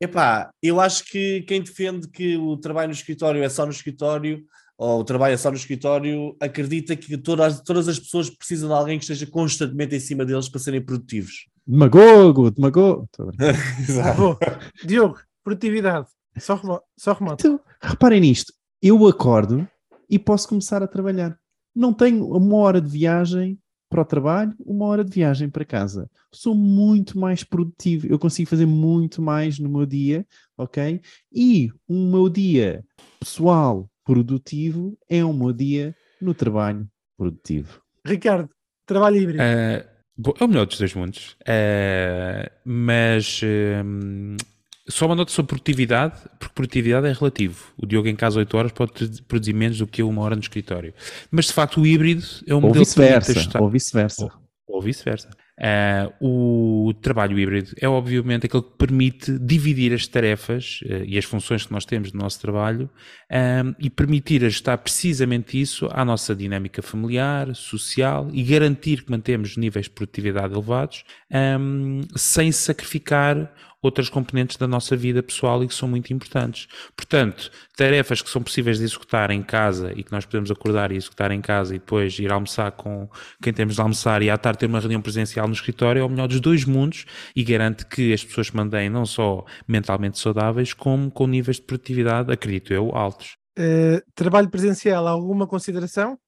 [0.00, 4.44] epá, eu acho que quem defende que o trabalho no escritório é só no escritório
[4.76, 8.74] ou o trabalho é só no escritório, acredita que todas, todas as pessoas precisam de
[8.74, 11.46] alguém que esteja constantemente em cima deles para serem produtivos.
[11.66, 13.08] Demagogo, demagogo.
[13.80, 14.36] Exato.
[14.84, 16.08] Diogo, produtividade.
[16.38, 17.46] Só, remo só remoto.
[17.46, 18.52] Então, reparem nisto.
[18.82, 19.66] Eu acordo
[20.10, 21.38] e posso começar a trabalhar.
[21.74, 23.58] Não tenho uma hora de viagem
[23.94, 26.10] para o trabalho, uma hora de viagem para casa.
[26.32, 28.08] Sou muito mais produtivo.
[28.08, 30.26] Eu consigo fazer muito mais no meu dia,
[30.58, 31.00] ok?
[31.32, 32.84] E o meu dia
[33.20, 37.80] pessoal produtivo é o meu dia no trabalho produtivo.
[38.04, 38.50] Ricardo,
[38.84, 39.44] trabalho híbrido.
[39.44, 41.36] Uh, é o melhor dos dois mundos.
[41.42, 44.36] Uh, mas uh,
[44.88, 47.72] só uma nota sobre produtividade, porque produtividade é relativo.
[47.76, 50.92] O Diogo em casa 8 horas pode produzir menos do que uma hora no escritório.
[51.30, 54.24] Mas de facto o híbrido é um ou modelo vice-versa, ou vice-versa.
[54.24, 55.30] Ou, ou vice-versa.
[55.56, 61.24] Uh, o trabalho híbrido é obviamente aquele que permite dividir as tarefas uh, e as
[61.24, 62.90] funções que nós temos no nosso trabalho
[63.30, 69.56] um, e permitir ajustar precisamente isso à nossa dinâmica familiar, social e garantir que mantemos
[69.56, 73.54] níveis de produtividade elevados um, sem sacrificar
[73.86, 76.66] outras componentes da nossa vida pessoal e que são muito importantes.
[76.96, 80.96] Portanto, tarefas que são possíveis de executar em casa e que nós podemos acordar e
[80.96, 83.08] executar em casa e depois ir almoçar com
[83.42, 86.08] quem temos de almoçar e à tarde ter uma reunião presencial no escritório é o
[86.08, 87.04] melhor dos dois mundos
[87.34, 91.62] e garante que as pessoas se mantêm não só mentalmente saudáveis, como com níveis de
[91.62, 93.36] produtividade, acredito eu, altos.
[93.58, 96.18] Uh, trabalho presencial, alguma consideração?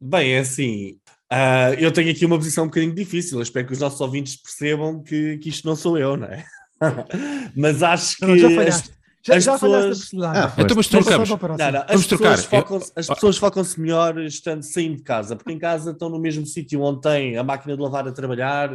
[0.00, 0.98] Bem, é assim,
[1.32, 4.36] uh, eu tenho aqui uma posição um bocadinho difícil, eu espero que os nossos ouvintes
[4.36, 6.44] percebam que, que isto não sou eu, não é?
[7.56, 8.26] mas acho que.
[8.26, 9.00] Não, já falhaste.
[9.22, 10.10] Já, já pessoas...
[10.24, 11.28] ah, então, mas trocamos.
[11.28, 15.58] Não, não, as, pessoas focam as pessoas focam-se melhor estando saindo de casa, porque em
[15.58, 18.70] casa estão no mesmo sítio onde tem a máquina de lavar a trabalhar,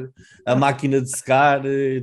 [0.45, 1.61] a máquina de secar,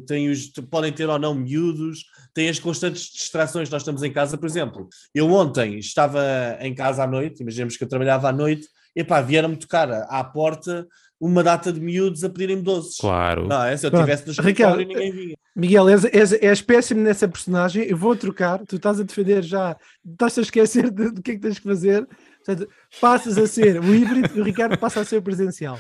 [0.09, 3.71] tem os, podem ter ou não miúdos, têm as constantes distrações.
[3.71, 4.89] Nós estamos em casa, por exemplo.
[5.15, 6.21] Eu ontem estava
[6.61, 10.25] em casa à noite, imaginemos que eu trabalhava à noite, e pá, vieram-me tocar à
[10.25, 10.87] porta
[11.23, 12.97] uma data de miúdos a pedirem-me doces.
[12.97, 13.47] Claro.
[13.47, 15.37] Não, é, se eu estivesse no escritório Ricardo, ninguém vinha.
[15.55, 19.77] Miguel, és, és, és péssimo nessa personagem, eu vou trocar, tu estás a defender já,
[20.05, 22.09] estás a esquecer do que é que tens que fazer,
[22.45, 22.69] Portanto,
[23.01, 25.79] passas a ser o híbrido e o Ricardo passa a ser o presencial.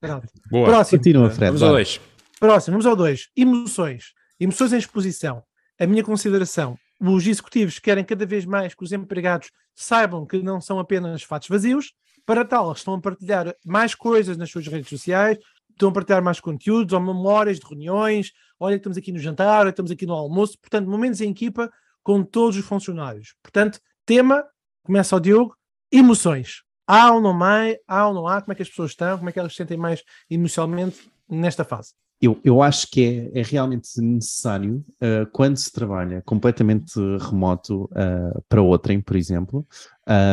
[0.00, 0.28] Pronto.
[0.50, 0.68] Boa.
[0.68, 0.98] Próximo.
[0.98, 1.46] Continua, Fred.
[1.46, 2.00] Vamos ao dois.
[2.38, 3.28] Próximo, vamos ao dois.
[3.36, 4.12] Emoções.
[4.38, 5.42] Emoções em exposição.
[5.78, 10.60] A minha consideração, os executivos querem cada vez mais que os empregados saibam que não
[10.60, 11.92] são apenas fatos vazios,
[12.28, 15.38] para tal, estão a partilhar mais coisas nas suas redes sociais,
[15.70, 18.34] estão a partilhar mais conteúdos ou memórias de reuniões.
[18.60, 20.58] Olha, estamos aqui no jantar, olha, estamos aqui no almoço.
[20.60, 21.72] Portanto, momentos em equipa
[22.02, 23.34] com todos os funcionários.
[23.42, 24.44] Portanto, tema,
[24.82, 25.56] começa ao Diogo,
[25.90, 26.64] emoções.
[26.86, 29.30] Há ou não há, há ou não há, como é que as pessoas estão, como
[29.30, 31.94] é que elas se sentem mais emocionalmente nesta fase?
[32.20, 38.42] Eu, eu acho que é, é realmente necessário, uh, quando se trabalha completamente remoto uh,
[38.48, 39.66] para outrem, por exemplo,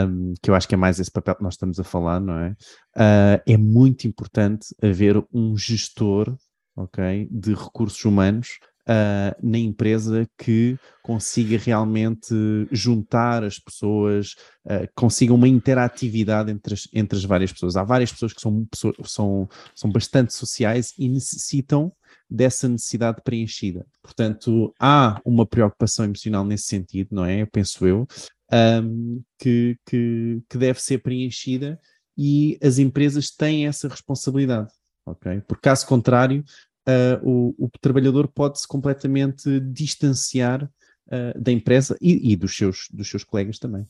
[0.10, 2.40] um, que eu acho que é mais esse papel que nós estamos a falar, não
[2.40, 2.50] é?
[2.98, 6.36] Uh, é muito importante haver um gestor,
[6.76, 12.36] ok, de recursos humanos Uh, na empresa que consiga realmente
[12.72, 17.76] juntar as pessoas, uh, consiga uma interatividade entre as, entre as várias pessoas.
[17.76, 18.68] Há várias pessoas que são,
[19.04, 21.92] são, são bastante sociais e necessitam
[22.30, 23.86] dessa necessidade preenchida.
[24.04, 27.46] Portanto, há uma preocupação emocional nesse sentido, não é?
[27.46, 28.08] Penso eu,
[28.52, 31.80] um, que, que, que deve ser preenchida
[32.18, 34.72] e as empresas têm essa responsabilidade,
[35.06, 35.42] ok?
[35.48, 36.44] Porque caso contrário,
[36.88, 43.10] uh, o, o, trabalhador pode-se completamente distanciar uh, da empresa e, e, dos, seus, dos
[43.10, 43.88] seus colegas também.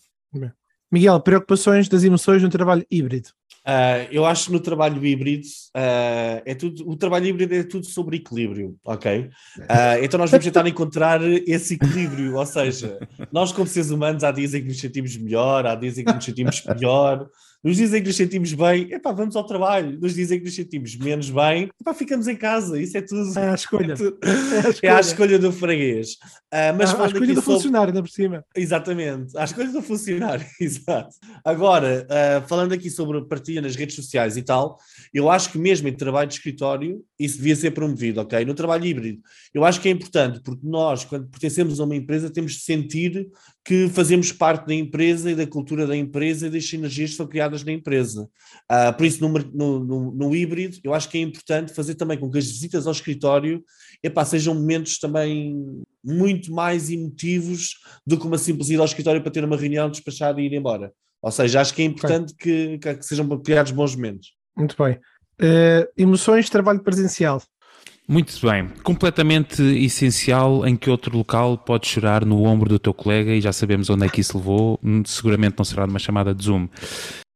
[0.92, 3.30] Miguel, preocupações das emoções no trabalho híbrido?
[3.66, 7.84] Uh, eu acho que no trabalho híbrido uh, é tudo, o trabalho híbrido é tudo
[7.88, 9.22] sobre equilíbrio, ok?
[9.58, 13.00] Uh, então nós vamos tentar encontrar esse equilíbrio, ou seja,
[13.32, 16.14] nós como seres humanos há dias em que nos sentimos melhor, há dias em que
[16.14, 17.28] nos sentimos pior,
[17.66, 20.00] nos dizem que nos sentimos bem, epá, vamos ao trabalho.
[20.00, 22.80] Nos dizem que nos sentimos menos bem, epá, ficamos em casa.
[22.80, 23.40] Isso é tudo.
[23.40, 23.94] É a escolha.
[23.94, 24.80] É, tudo, é, a, escolha.
[24.84, 26.12] é a escolha do freguês.
[26.54, 27.42] Uh, mas a, a escolha do sobre...
[27.42, 28.46] funcionário, ainda por cima.
[28.56, 31.16] Exatamente, a escolha do funcionário, exato.
[31.44, 34.78] Agora, uh, falando aqui sobre partilha nas redes sociais e tal,
[35.12, 38.46] eu acho que mesmo em trabalho de escritório, isso devia ser promovido, ok?
[38.46, 39.20] No trabalho híbrido,
[39.54, 43.28] eu acho que é importante, porque nós, quando pertencemos a uma empresa, temos de sentir
[43.66, 47.26] que fazemos parte da empresa e da cultura da empresa e das sinergias que são
[47.26, 48.30] criadas na empresa.
[48.72, 52.18] Uh, por isso, no, no, no, no, híbrido, eu acho que é importante fazer também
[52.18, 53.64] com que as visitas ao escritório
[54.04, 57.76] epá, sejam momentos também muito mais emotivos
[58.06, 60.92] do que uma simples ida ao escritório para ter uma reunião, despachar e ir embora.
[61.22, 64.34] Ou seja, acho que é importante que, que, sejam criados bons momentos.
[64.56, 64.94] Muito bem.
[65.42, 67.42] Uh, emoções de trabalho presencial.
[68.08, 73.32] Muito bem, completamente essencial em que outro local pode chorar no ombro do teu colega
[73.32, 76.44] e já sabemos onde é que isso levou, hum, seguramente não será numa chamada de
[76.44, 76.68] Zoom.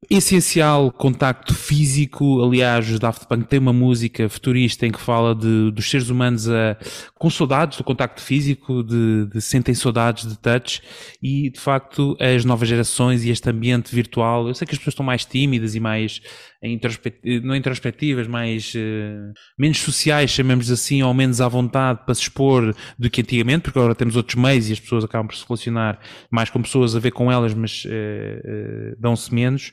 [0.08, 5.72] Essencial contacto físico, aliás, os Daft Punk tem uma música futurista em que fala de,
[5.72, 6.78] dos seres humanos a,
[7.16, 10.82] com saudades do contacto físico, de, de sentem saudades de touch
[11.22, 14.94] e, de facto, as novas gerações e este ambiente virtual, eu sei que as pessoas
[14.94, 16.22] estão mais tímidas e mais
[16.68, 17.40] introspect...
[17.42, 22.76] não introspectivas, mais uh, menos sociais, chamemos assim, ou menos à vontade para se expor
[22.98, 26.00] do que antigamente, porque agora temos outros meios e as pessoas acabam por se relacionar
[26.30, 29.72] mais com pessoas a ver com elas, mas uh, uh, dão-se menos,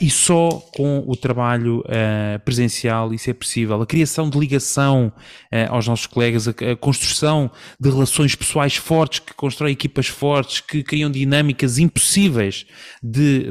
[0.00, 1.82] e só com o trabalho
[2.44, 3.80] presencial isso é possível.
[3.80, 5.12] A criação de ligação
[5.68, 10.82] aos nossos colegas, a, a, construção de relações pessoais fortes, que constroem equipas fortes, que
[10.82, 12.66] criam dinâmicas impossíveis
[13.02, 13.50] de,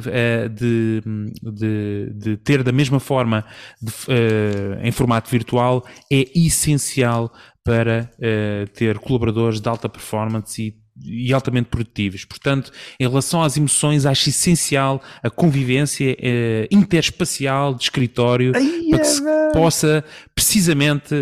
[0.51, 1.01] de,
[1.43, 3.45] de, de ter da mesma forma
[3.82, 7.32] de, uh, em formato virtual é essencial
[7.63, 12.26] para uh, ter colaboradores de alta performance e e altamente produtivos.
[12.26, 18.99] Portanto, em relação às emoções, acho essencial a convivência eh, interespacial de escritório Ai, para
[18.99, 19.21] que se
[19.53, 20.03] possa
[20.36, 21.15] precisamente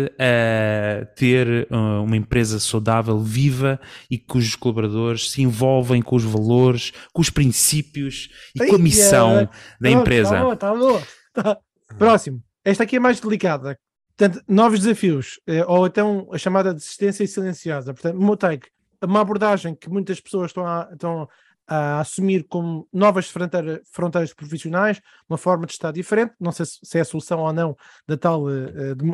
[1.16, 3.80] ter uh, uma empresa saudável, viva
[4.10, 8.78] e cujos colaboradores se envolvem com os valores, com os princípios e Ai, com a
[8.78, 9.48] missão é.
[9.80, 10.30] da empresa.
[10.30, 11.02] Tá bom, tá bom.
[11.32, 11.58] Tá.
[11.98, 12.42] Próximo.
[12.64, 13.78] Esta aqui é mais delicada.
[14.16, 17.92] Portanto, novos desafios, eh, ou então a chamada desistência silenciosa.
[17.92, 18.68] Portanto, meu take,
[19.02, 21.28] uma abordagem que muitas pessoas estão a, estão
[21.66, 26.34] a assumir como novas fronteira, fronteiras profissionais, uma forma de estar diferente.
[26.38, 27.76] Não sei se, se é a solução ou não
[28.06, 28.44] da tal.
[28.44, 29.04] Uh, de,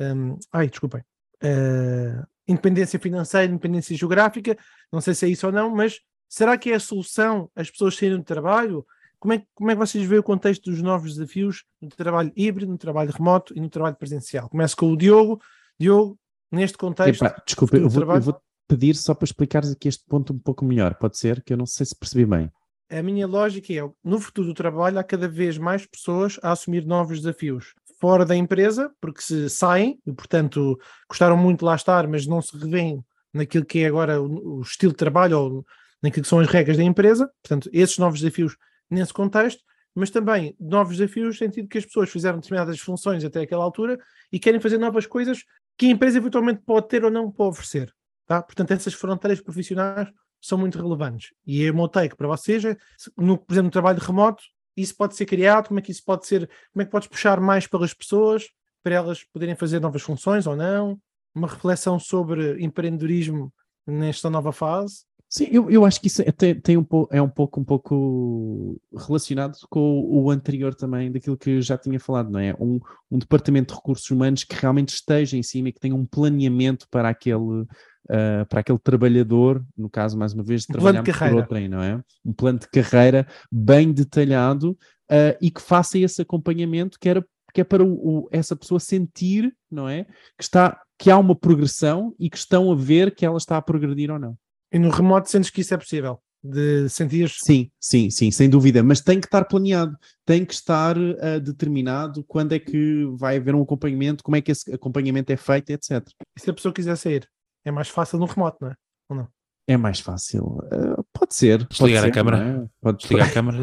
[0.00, 1.02] um, ai, desculpem.
[1.42, 4.56] Uh, independência financeira, independência geográfica.
[4.92, 7.96] Não sei se é isso ou não, mas será que é a solução as pessoas
[7.96, 8.84] saírem do trabalho?
[9.18, 12.70] Como é, como é que vocês veem o contexto dos novos desafios no trabalho híbrido,
[12.70, 14.48] no trabalho remoto e no trabalho presencial?
[14.48, 15.40] Começo com o Diogo.
[15.78, 16.18] Diogo,
[16.50, 17.24] neste contexto.
[17.24, 20.64] Epa, desculpa, eu vou, eu vou, pedir só para explicares aqui este ponto um pouco
[20.64, 21.42] melhor, pode ser?
[21.42, 22.50] Que eu não sei se percebi bem.
[22.90, 26.84] A minha lógica é: no futuro do trabalho, há cada vez mais pessoas a assumir
[26.86, 32.06] novos desafios fora da empresa, porque se saem e, portanto, gostaram muito de lá estar,
[32.06, 35.66] mas não se revêem naquilo que é agora o, o estilo de trabalho ou
[36.02, 37.30] naquilo que são as regras da empresa.
[37.42, 38.56] Portanto, esses novos desafios
[38.90, 39.62] nesse contexto,
[39.94, 43.98] mas também novos desafios no sentido que as pessoas fizeram determinadas funções até aquela altura
[44.32, 45.42] e querem fazer novas coisas
[45.76, 47.92] que a empresa eventualmente pode ter ou não para oferecer.
[48.26, 48.42] Tá?
[48.42, 50.08] Portanto, essas fronteiras profissionais
[50.40, 51.32] são muito relevantes.
[51.46, 52.76] E é o meu take para vocês, é,
[53.16, 54.42] no, por exemplo, no trabalho remoto,
[54.76, 57.40] isso pode ser criado, como é que isso pode ser, como é que podes puxar
[57.40, 58.48] mais pelas pessoas
[58.82, 61.00] para elas poderem fazer novas funções ou não?
[61.34, 63.52] Uma reflexão sobre empreendedorismo
[63.86, 65.04] nesta nova fase.
[65.30, 67.64] Sim, eu, eu acho que isso é, tem, tem um pouco, é um pouco, um
[67.64, 72.54] pouco relacionado com o anterior também, daquilo que eu já tinha falado, não é?
[72.58, 76.06] Um, um departamento de recursos humanos que realmente esteja em cima e que tenha um
[76.06, 81.12] planeamento para aquele, uh, para aquele trabalhador, no caso, mais uma vez, um trabalhar de
[81.12, 82.02] por outrem, não é?
[82.24, 87.22] Um plano de carreira bem detalhado uh, e que faça esse acompanhamento que, era,
[87.52, 90.04] que é para o, o, essa pessoa sentir, não é?
[90.38, 93.62] Que, está, que há uma progressão e que estão a ver que ela está a
[93.62, 94.34] progredir ou não.
[94.72, 96.20] E no remoto sentes que isso é possível?
[96.42, 97.28] De sentir.
[97.30, 102.22] Sim, sim, sim, sem dúvida, mas tem que estar planeado, tem que estar uh, determinado
[102.24, 106.06] quando é que vai haver um acompanhamento, como é que esse acompanhamento é feito, etc.
[106.36, 107.28] E se a pessoa quiser sair?
[107.64, 108.74] É mais fácil no remoto, não é?
[109.08, 109.28] Ou não?
[109.68, 110.44] É mais fácil.
[110.72, 111.58] Uh, pode ser.
[111.58, 112.38] Pode Desligar ser, a câmara.
[112.38, 112.66] é?
[112.80, 113.58] Pode Desligar a câmara.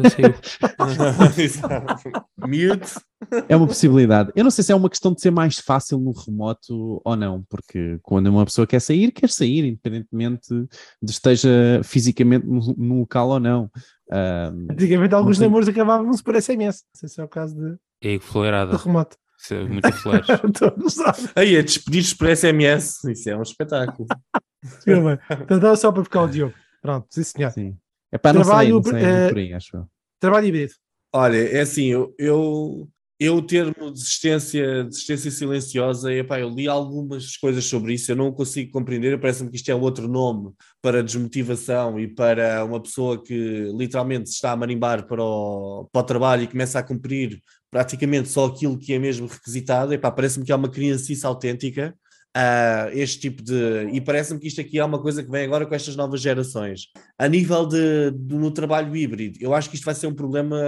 [2.38, 2.94] Mute.
[3.48, 4.30] É uma possibilidade.
[4.36, 7.42] Eu não sei se é uma questão de ser mais fácil no remoto ou não,
[7.48, 10.48] porque quando uma pessoa quer sair, quer sair, independentemente
[11.02, 13.68] de esteja fisicamente no, no local ou não.
[14.08, 16.84] Um, Antigamente alguns namoros acabavam-se por SMS.
[16.94, 19.16] Não sei se é o caso de, É de remoto.
[19.46, 20.26] Isso é muito flash.
[21.34, 23.04] Aí, a despedir-se por SMS.
[23.04, 24.08] Isso é um espetáculo.
[25.48, 26.52] Então só para ficar o Diogo.
[26.82, 27.52] Pronto, sim senhor.
[27.52, 27.76] sim.
[28.10, 29.86] É para não Trabalho, não sei, é eh, muito por aí, acho eu.
[30.18, 30.72] Trabalho híbrido.
[31.12, 32.88] Olha, é assim, eu, eu,
[33.18, 38.32] eu o termo desistência, desistência silenciosa, epá, eu li algumas coisas sobre isso, eu não
[38.32, 43.70] consigo compreender, parece-me que isto é outro nome para desmotivação e para uma pessoa que
[43.76, 47.40] literalmente se está a marimbar para o, para o trabalho e começa a cumprir
[47.70, 51.94] praticamente só aquilo que é mesmo requisitado, epá, parece-me que é uma criancice autêntica,
[52.34, 53.88] ah, este tipo de.
[53.92, 56.88] E parece-me que isto aqui é uma coisa que vem agora com estas novas gerações.
[57.18, 60.58] A nível de, de- no trabalho híbrido, eu acho que isto vai ser um problema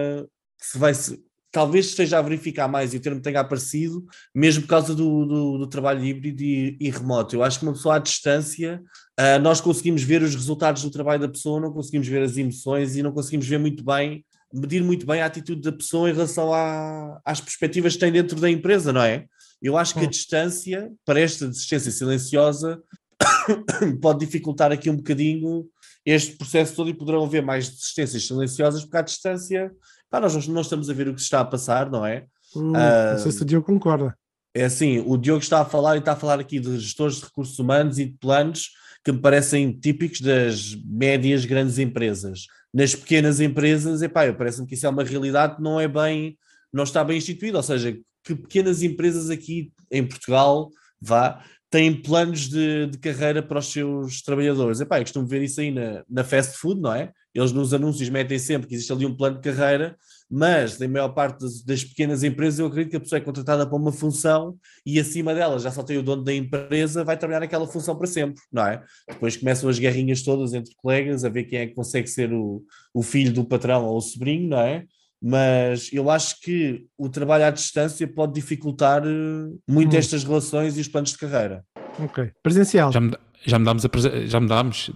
[0.59, 1.21] que se vai se,
[1.53, 5.59] talvez esteja a verificar mais e o termo tenha aparecido, mesmo por causa do, do,
[5.59, 7.37] do trabalho híbrido e, e remoto.
[7.37, 8.83] Eu acho que uma pessoa à distância,
[9.19, 12.97] ah, nós conseguimos ver os resultados do trabalho da pessoa, não conseguimos ver as emoções
[12.97, 16.53] e não conseguimos ver muito bem, medir muito bem a atitude da pessoa em relação
[16.53, 19.27] à- às perspectivas que tem dentro da empresa, não é?
[19.61, 20.11] Eu acho que a Hum.
[20.11, 22.81] distância, para esta desistência silenciosa,
[24.01, 25.67] pode dificultar aqui um bocadinho
[26.05, 29.71] este processo todo e poderão haver mais desistências silenciosas, porque à distância,
[30.11, 32.25] pá, nós não estamos a ver o que se está a passar, não é?
[32.55, 34.17] Uh, Ah, não sei se o Diogo concorda.
[34.55, 37.25] É assim, o Diogo está a falar e está a falar aqui de gestores de
[37.25, 38.71] recursos humanos e de planos
[39.05, 42.47] que me parecem típicos das médias grandes empresas.
[42.73, 46.37] Nas pequenas empresas, epá, parece-me que isso é uma realidade que não é bem,
[46.73, 52.49] não está bem instituída, ou seja, que pequenas empresas aqui em Portugal, vá, têm planos
[52.49, 54.81] de, de carreira para os seus trabalhadores.
[54.81, 57.13] Epá, eu costumo ver isso aí na, na fast food, não é?
[57.35, 59.97] Eles nos anúncios metem sempre que existe ali um plano de carreira,
[60.31, 63.67] mas na maior parte das, das pequenas empresas eu acredito que a pessoa é contratada
[63.67, 67.41] para uma função e acima dela já só tem o dono da empresa, vai trabalhar
[67.41, 68.83] naquela função para sempre, não é?
[69.09, 72.63] Depois começam as guerrinhas todas entre colegas, a ver quem é que consegue ser o,
[72.93, 74.85] o filho do patrão ou o sobrinho, não é?
[75.21, 79.99] Mas eu acho que o trabalho à distância pode dificultar eh, muito Hum.
[79.99, 81.65] estas relações e os planos de carreira.
[81.99, 82.31] Ok.
[82.41, 82.93] Presencial.
[82.93, 83.13] Já, me,
[83.45, 84.91] já mudámos a presen- já mudámos.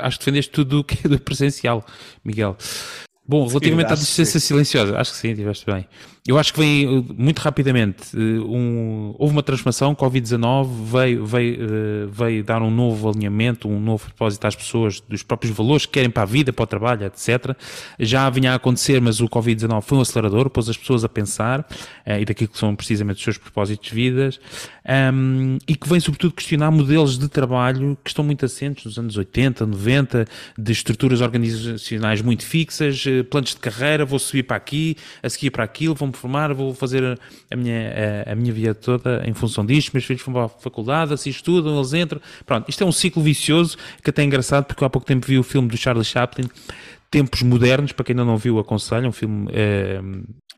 [0.00, 1.84] Acho que defendeste tudo o que é do presencial,
[2.24, 2.56] Miguel.
[3.28, 5.86] Bom, relativamente à distância silenciosa, acho que sim, estiveste bem.
[6.26, 8.16] Eu acho que vem uh, muito rapidamente.
[8.16, 13.78] uh, um- houve uma transformação, Covid-19 veio, veio, uh, veio dar um novo alinhamento, um
[13.78, 17.04] novo propósito às pessoas, dos próprios valores que querem para a vida, para o trabalho,
[17.06, 17.56] etc.
[18.00, 21.66] Já vinha a acontecer, mas o Covid-19 foi um acelerador, pôs as pessoas a pensar
[22.06, 24.40] e daquilo que são precisamente os seus propósitos de vidas
[25.12, 29.16] um, e que vem sobretudo questionar modelos de trabalho que estão muito assentes nos anos
[29.16, 30.24] 80, 90,
[30.56, 35.50] de estruturas organizacionais muito fixas, eh, planos de carreira, vou subir para aqui, a seguir
[35.50, 37.18] para aquilo, vou-me formar, vou fazer
[37.50, 40.48] a minha, a, a minha vida toda em função disto, meus filhos vão para a
[40.48, 42.20] faculdade, assim estudam, eles entram.
[42.44, 45.38] Pronto, isto é um ciclo vicioso que até é engraçado porque há pouco tempo vi
[45.38, 46.48] o filme do Charlie Chaplin,
[47.10, 50.00] Tempos Modernos, para quem ainda não viu, aconselho, um filme eh,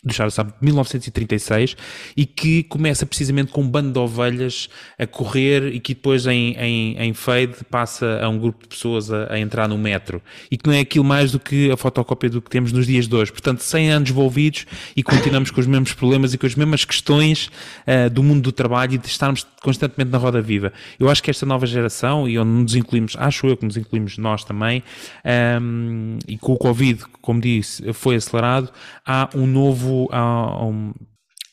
[0.05, 1.77] do Charles Chaplin de 1936
[2.17, 4.69] e que começa precisamente com um bando de ovelhas
[4.99, 9.11] a correr e que depois em, em, em fade passa a um grupo de pessoas
[9.13, 12.31] a, a entrar no metro e que não é aquilo mais do que a fotocópia
[12.31, 13.33] do que temos nos dias de hoje.
[13.33, 17.51] Portanto, 100 anos envolvidos e continuamos com os mesmos problemas e com as mesmas questões
[17.87, 20.73] eh, do mundo do trabalho e de estarmos constantemente na roda viva.
[20.99, 24.17] Eu acho que esta nova geração, e onde nos incluímos, acho eu que nos incluímos
[24.19, 24.83] nós também,
[25.25, 28.71] ehm, e com o Covid, como disse, foi acelerado,
[29.05, 29.88] há um novo.
[30.13, 30.93] Há um,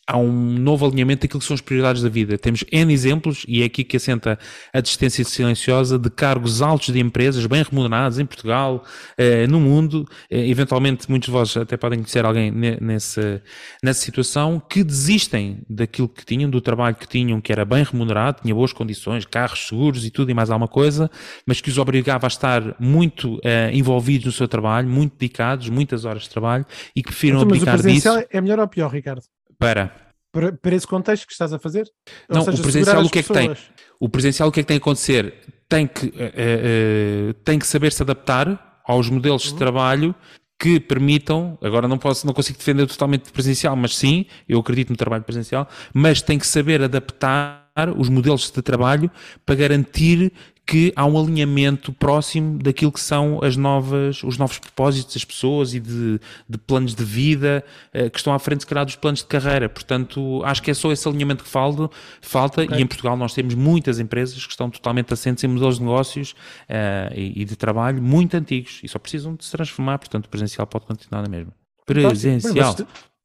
[0.08, 2.38] há um novo alinhamento daquilo que são as prioridades da vida.
[2.38, 4.38] Temos N exemplos, e é aqui que assenta
[4.72, 8.84] a desistência silenciosa, de cargos altos de empresas bem remunerados em Portugal,
[9.18, 10.06] eh, no mundo.
[10.30, 13.42] Eh, eventualmente, muitos de vós até podem conhecer alguém ne- nessa,
[13.84, 18.42] nessa situação, que desistem daquilo que tinham, do trabalho que tinham, que era bem remunerado,
[18.44, 21.10] tinha boas condições, carros seguros e tudo e mais alguma coisa,
[21.48, 26.06] mas que os obrigava a estar muito eh, envolvidos no seu trabalho, muito dedicados, muitas
[26.06, 28.68] horas de trabalho, e que preferiram Então, mas o abdicar presencial disso é melhor ou
[28.68, 29.24] pior, Ricardo?
[29.58, 29.94] Para...
[30.32, 31.90] Para, para esse contexto que estás a fazer?
[32.28, 33.50] Não, o presencial o que é que tem?
[33.50, 33.72] pessoas.
[34.00, 35.34] O presencial o que é que tem que acontecer?
[35.70, 40.14] Tem que, eh, eh, tem que saber se adaptar aos modelos de trabalho
[40.60, 44.96] que permitam, agora não posso, não consigo defender totalmente presencial, mas sim, eu acredito no
[44.96, 47.66] trabalho presencial, mas tem que saber adaptar
[47.98, 49.12] os modelos de trabalho
[49.46, 50.32] para garantir
[50.66, 55.76] que há um alinhamento próximo daquilo que são as novas, os novos propósitos das pessoas
[55.76, 57.64] e de, de planos de vida
[57.94, 59.70] uh, que estão à frente, se calhar, dos planos de carreira.
[59.70, 61.90] Portanto, acho que é só esse alinhamento que falta,
[62.20, 62.80] falta okay.
[62.80, 66.32] e em Portugal nós temos muitas empresas que estão totalmente assentes em modelos de negócios
[66.32, 70.30] uh, e, e, de trabalho muito antigos e só precisam de se transformar, portanto, o
[70.30, 71.54] presencial pode continuar na mesma.
[71.86, 72.76] Presencial.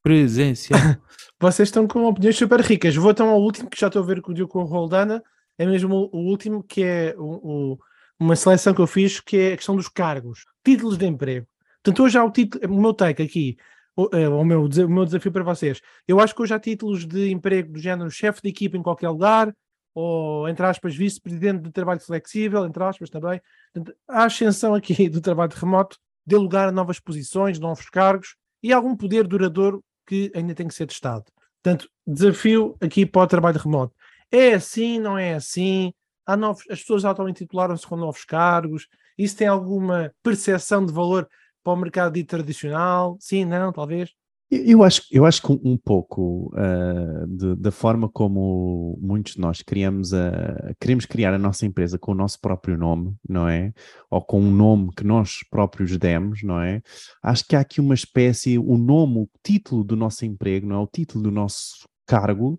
[0.03, 0.81] Presencial.
[1.41, 2.95] Vocês estão com opiniões super ricas.
[2.95, 5.23] Vou então ao último, que já estou a ver com o Diogo Roldana.
[5.61, 7.79] É mesmo o último, que é o, o,
[8.19, 10.47] uma seleção que eu fiz, que é a questão dos cargos.
[10.65, 11.47] Títulos de emprego.
[11.85, 13.59] Portanto, hoje há o título, o meu take aqui,
[13.95, 15.83] o, é, o, meu, o meu desafio para vocês.
[16.09, 19.11] Eu acho que hoje há títulos de emprego do género chefe de equipa em qualquer
[19.11, 19.55] lugar,
[19.95, 23.39] ou, entre aspas, vice-presidente de trabalho flexível, entre aspas também.
[23.75, 28.73] Portanto, a ascensão aqui do trabalho remoto dê lugar a novas posições, novos cargos e
[28.73, 31.27] algum poder duradouro que ainda tem que ser testado.
[31.63, 33.95] Portanto, desafio aqui para o trabalho remoto.
[34.31, 35.93] É assim, não é assim?
[36.39, 38.87] Novos, as pessoas auto-intitularam-se com novos cargos.
[39.19, 41.29] Isso tem alguma percepção de valor
[41.63, 43.17] para o mercado tradicional?
[43.21, 44.11] Sim, não, talvez?
[44.53, 49.63] Eu acho, eu acho que um pouco uh, de, da forma como muitos de nós
[49.63, 53.73] criamos a, queremos criar a nossa empresa com o nosso próprio nome, não é?
[54.11, 56.83] Ou com um nome que nós próprios demos, não é?
[57.23, 60.79] Acho que há aqui uma espécie, o nome, o título do nosso emprego, não é?
[60.81, 62.59] O título do nosso cargo,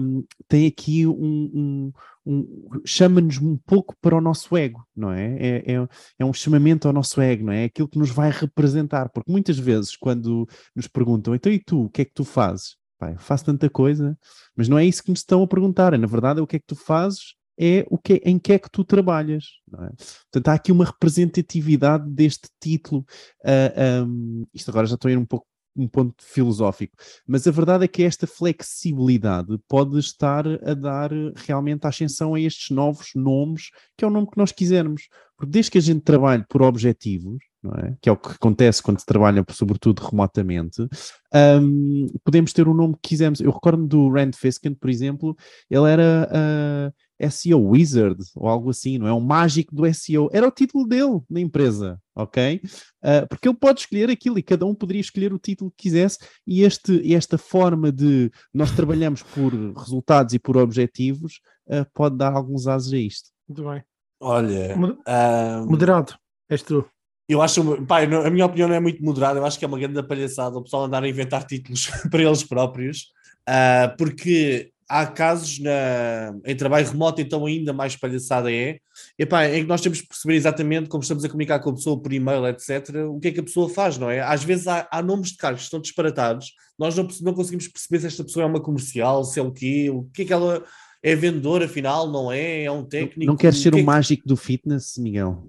[0.00, 1.92] um, tem aqui um, um,
[2.26, 5.36] um chama-nos um pouco para o nosso ego, não é?
[5.38, 5.88] É, é?
[6.18, 7.62] é, um chamamento ao nosso ego, não é?
[7.62, 11.84] É aquilo que nos vai representar, porque muitas vezes quando nos perguntam, então e tu,
[11.84, 12.76] o que é que tu fazes?
[12.98, 14.16] Pai, faço tanta coisa,
[14.56, 16.56] mas não é isso que nos estão a perguntar, é, na verdade é o que
[16.56, 19.44] é que tu fazes, é o que, em que é que tu trabalhas.
[19.74, 19.92] É?
[20.32, 23.04] Portanto, há aqui uma representatividade deste título.
[23.44, 25.46] Uh, um, isto agora já estou a ir um pouco
[25.76, 26.96] um ponto filosófico,
[27.26, 32.40] mas a verdade é que esta flexibilidade pode estar a dar realmente a ascensão a
[32.40, 35.08] estes novos nomes, que é o nome que nós quisermos.
[35.36, 37.38] Porque desde que a gente trabalhe por objetivos,
[37.78, 37.94] é?
[38.00, 40.86] que é o que acontece quando se trabalha, sobretudo remotamente,
[41.60, 43.40] um, podemos ter o nome que quisermos.
[43.40, 45.36] Eu recordo do Rand Fiskin, por exemplo,
[45.70, 46.94] ele era uh,
[47.30, 49.12] SEO Wizard ou algo assim, não é?
[49.12, 50.28] Um mágico do SEO.
[50.32, 52.60] Era o título dele na empresa, ok?
[53.02, 56.18] Uh, porque ele pode escolher aquilo e cada um poderia escolher o título que quisesse,
[56.46, 62.32] e este, esta forma de nós trabalhamos por resultados e por objetivos uh, pode dar
[62.32, 63.30] alguns ases a isto.
[63.48, 63.82] Muito bem.
[64.20, 64.74] Olha,
[65.66, 66.14] moderado,
[66.48, 66.88] és tu.
[67.28, 69.78] Eu acho, pá, a minha opinião não é muito moderada, eu acho que é uma
[69.78, 73.12] grande palhaçada o pessoal andar a inventar títulos para eles próprios,
[73.48, 78.78] uh, porque há casos na, em trabalho remoto, então ainda mais palhaçada é,
[79.18, 82.00] epá, em que nós temos que perceber exatamente como estamos a comunicar com a pessoa
[82.00, 84.20] por e-mail, etc., o que é que a pessoa faz, não é?
[84.20, 88.00] Às vezes há, há nomes de cargos que estão disparatados, nós não, não conseguimos perceber
[88.00, 90.64] se esta pessoa é uma comercial, se é o quê, o que é que ela
[91.02, 92.64] é vendedora, afinal, não é?
[92.64, 93.30] É um técnico.
[93.30, 95.46] Não queres ser o, o é mágico do fitness, Miguel?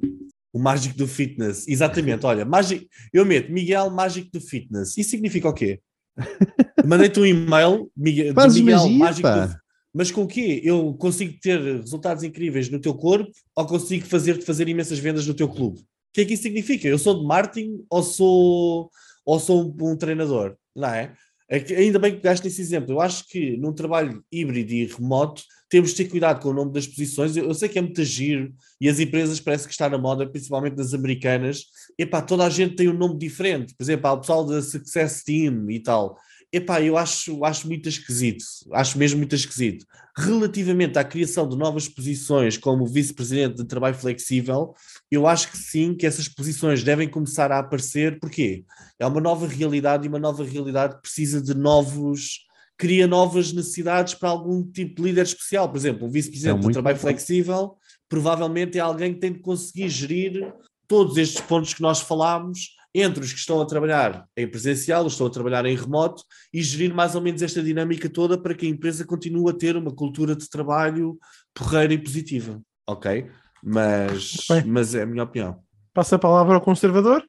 [0.52, 2.26] O mágico do fitness, exatamente.
[2.26, 4.98] Olha, mágico, eu meto Miguel mágico do fitness.
[4.98, 5.80] Isso significa o quê?
[6.86, 9.60] Mandei-te um e-mail, Miguel, Miguel magia, mágico pá.
[9.94, 10.62] mas com o quê?
[10.64, 15.34] Eu consigo ter resultados incríveis no teu corpo ou consigo fazer-te fazer imensas vendas no
[15.34, 15.80] teu clube?
[15.80, 16.88] O que é que isso significa?
[16.88, 18.90] Eu sou de marketing ou sou,
[19.26, 20.56] ou sou um, um treinador?
[20.76, 21.14] Não é?
[21.50, 22.94] É ainda bem que pegaste nesse exemplo.
[22.94, 25.44] Eu acho que num trabalho híbrido e remoto
[25.76, 27.36] temos de ter cuidado com o nome das posições.
[27.36, 30.26] Eu, eu sei que é muito giro e as empresas parece que está na moda,
[30.26, 31.66] principalmente das americanas.
[32.00, 33.76] Epá, toda a gente tem um nome diferente.
[33.76, 36.18] Por exemplo, há o pessoal da Success Team e tal.
[36.50, 39.86] Epá, eu acho, acho muito esquisito, acho mesmo muito esquisito.
[40.18, 44.74] Relativamente à criação de novas posições como vice-presidente de trabalho flexível,
[45.12, 48.64] eu acho que sim, que essas posições devem começar a aparecer, porque
[48.98, 52.46] é uma nova realidade e uma nova realidade precisa de novos,
[52.78, 55.70] cria novas necessidades para algum tipo de líder especial.
[55.70, 57.02] Por exemplo, um vice-presidente é de trabalho bom.
[57.02, 60.54] flexível provavelmente é alguém que tem de conseguir gerir
[60.88, 65.08] todos estes pontos que nós falámos entre os que estão a trabalhar em presencial, os
[65.08, 66.24] que estão a trabalhar em remoto
[66.54, 69.76] e gerir mais ou menos esta dinâmica toda para que a empresa continue a ter
[69.76, 71.18] uma cultura de trabalho
[71.54, 72.62] porreira e positiva.
[72.88, 73.30] Ok?
[73.62, 75.60] Mas, mas é a minha opinião.
[75.94, 77.26] Passa a palavra ao conservador.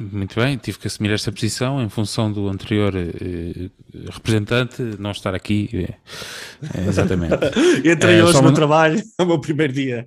[0.00, 3.70] Muito bem, tive que assumir esta posição em função do anterior eh,
[4.10, 5.68] representante não estar aqui.
[5.72, 7.34] Eh, exatamente.
[7.84, 8.52] Entrei eh, hoje no uma...
[8.52, 10.06] trabalho, é o meu primeiro dia.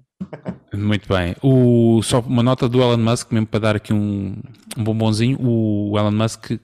[0.74, 1.36] Muito bem.
[1.42, 4.38] O, só uma nota do Elon Musk, mesmo para dar aqui um,
[4.78, 5.38] um bombonzinho.
[5.42, 6.58] O Elon Musk, uh,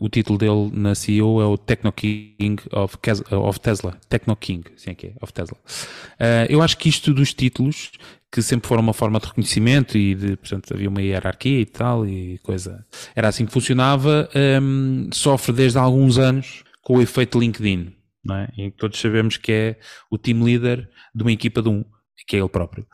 [0.00, 2.98] o título dele na CEO é o Techno King of,
[3.32, 3.96] of Tesla.
[4.08, 5.56] Techno King, assim é que é, of Tesla.
[5.56, 7.92] Uh, eu acho que isto dos títulos,
[8.30, 12.06] que sempre foram uma forma de reconhecimento e de, portanto, havia uma hierarquia e tal,
[12.06, 12.84] e coisa.
[13.14, 14.28] Era assim que funcionava,
[14.62, 18.48] um, sofre desde há alguns anos com o efeito LinkedIn, não é?
[18.56, 19.78] Em que todos sabemos que é
[20.10, 21.84] o team leader de uma equipa de um
[22.28, 22.86] que é ele próprio.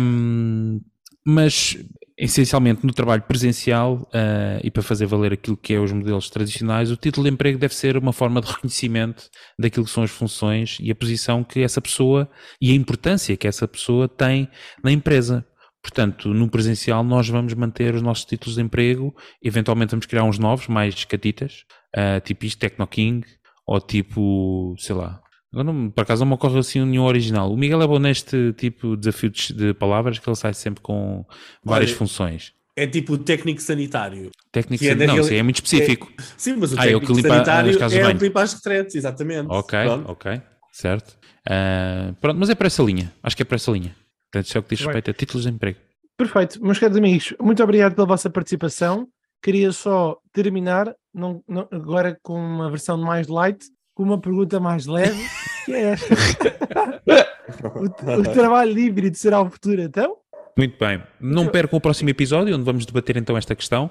[0.00, 0.80] Um,
[1.24, 1.76] mas
[2.18, 6.90] essencialmente no trabalho presencial uh, e para fazer valer aquilo que é os modelos tradicionais,
[6.90, 10.78] o título de emprego deve ser uma forma de reconhecimento daquilo que são as funções
[10.80, 12.28] e a posição que essa pessoa
[12.60, 14.48] e a importância que essa pessoa tem
[14.82, 15.46] na empresa.
[15.80, 20.38] Portanto, no presencial nós vamos manter os nossos títulos de emprego, eventualmente vamos criar uns
[20.38, 21.64] novos, mais catitas,
[21.96, 23.24] uh, tipo isto, Tecno King,
[23.64, 25.20] ou tipo, sei lá,
[25.52, 27.52] Agora, por acaso não me ocorre assim nenhum original.
[27.52, 31.24] O Miguel é bom neste tipo de desafio de palavras que ele sai sempre com
[31.64, 32.52] várias Olha, funções.
[32.76, 34.30] É tipo o técnico sanitário.
[34.52, 35.14] Técnico é sanitário.
[35.14, 36.12] Não, isso é muito específico.
[36.18, 36.22] É...
[36.36, 37.74] Sim, mas o ah, técnico é o sanitário é
[38.14, 39.46] o que limpa as retretes, exatamente.
[39.48, 40.10] Ok, pronto.
[40.10, 41.18] ok, certo.
[41.46, 43.12] Uh, pronto, mas é para essa linha.
[43.22, 43.96] Acho que é para essa linha.
[44.30, 45.78] Portanto, isso é o que diz respeito a títulos de emprego.
[46.16, 46.62] Perfeito.
[46.62, 49.08] Meus caros amigos, muito obrigado pela vossa participação.
[49.42, 53.64] Queria só terminar, não, não, agora com uma versão mais light,
[53.98, 55.20] com uma pergunta mais leve,
[55.64, 56.14] que é esta.
[57.74, 60.18] o, o trabalho híbrido será o futuro, então?
[60.56, 61.02] Muito bem.
[61.20, 63.90] Não percam o próximo episódio, onde vamos debater então esta questão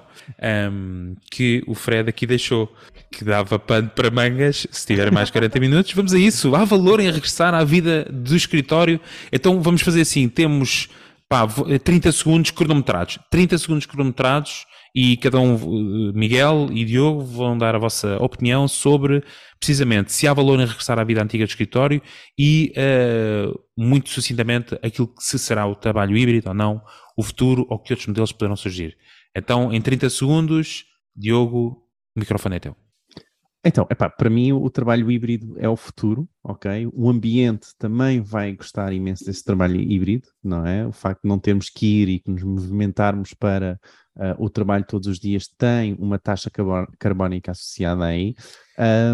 [0.72, 2.74] um, que o Fred aqui deixou,
[3.12, 5.92] que dava pano para mangas, se tiver mais 40 minutos.
[5.92, 6.54] Vamos a isso.
[6.56, 8.98] Há valor em regressar à vida do escritório.
[9.30, 10.88] Então vamos fazer assim: temos
[11.28, 11.46] pá,
[11.84, 13.18] 30 segundos cronometrados.
[13.30, 18.66] 30 segundos cronometrados e cada um, eh, Miguel e Diogo, vão dar a vossa opinião
[18.66, 19.22] sobre
[19.58, 22.00] precisamente se há valor em regressar à vida antiga do escritório
[22.38, 26.80] e, uh, muito sucintamente, aquilo que se será o trabalho híbrido ou não,
[27.16, 28.96] o futuro ou que outros modelos poderão surgir.
[29.36, 30.84] Então, em 30 segundos,
[31.14, 31.82] Diogo,
[32.16, 32.87] o microfone é teu.
[33.64, 36.88] Então, epá, para mim o trabalho híbrido é o futuro, ok?
[36.92, 40.86] O ambiente também vai gostar imenso desse trabalho híbrido, não é?
[40.86, 43.78] O facto de não termos que ir e que nos movimentarmos para
[44.16, 46.50] uh, o trabalho todos os dias tem uma taxa
[46.98, 48.36] carbónica associada aí.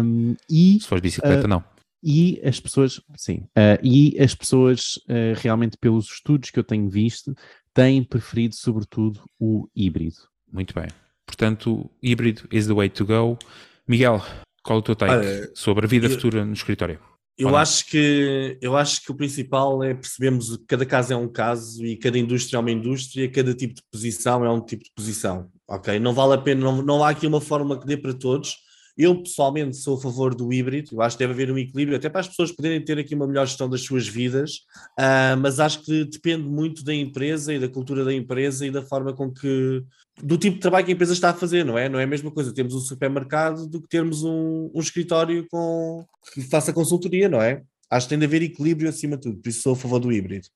[0.03, 1.63] Um, e, Se for bicicleta, uh, não.
[2.03, 4.99] E as pessoas, sim, uh, e as pessoas,
[5.37, 7.35] realmente pelos estudos que eu tenho visto,
[7.73, 10.17] têm preferido sobretudo o híbrido.
[10.53, 10.87] Muito bem.
[11.25, 13.39] Portanto, híbrido is the way to go.
[13.87, 14.21] Miguel,
[14.63, 16.99] qual é o teu take Olha, sobre a vida eu, futura no escritório?
[17.37, 21.27] Eu acho, que, eu acho que o principal é percebermos que cada caso é um
[21.27, 24.91] caso e cada indústria é uma indústria, cada tipo de posição é um tipo de
[24.95, 25.99] posição, ok?
[25.99, 28.55] Não vale a pena, não, não há aqui uma fórmula que dê para todos.
[28.97, 32.07] Eu pessoalmente sou a favor do híbrido, eu acho que deve haver um equilíbrio, até
[32.09, 34.61] para as pessoas poderem ter aqui uma melhor gestão das suas vidas,
[34.97, 38.81] uh, mas acho que depende muito da empresa e da cultura da empresa e da
[38.81, 39.83] forma com que
[40.23, 41.89] do tipo de trabalho que a empresa está a fazer, não é?
[41.89, 46.05] Não é a mesma coisa termos um supermercado do que termos um, um escritório com,
[46.33, 47.63] que faça consultoria, não é?
[47.89, 50.11] Acho que tem de haver equilíbrio acima de tudo, por isso sou a favor do
[50.11, 50.47] híbrido.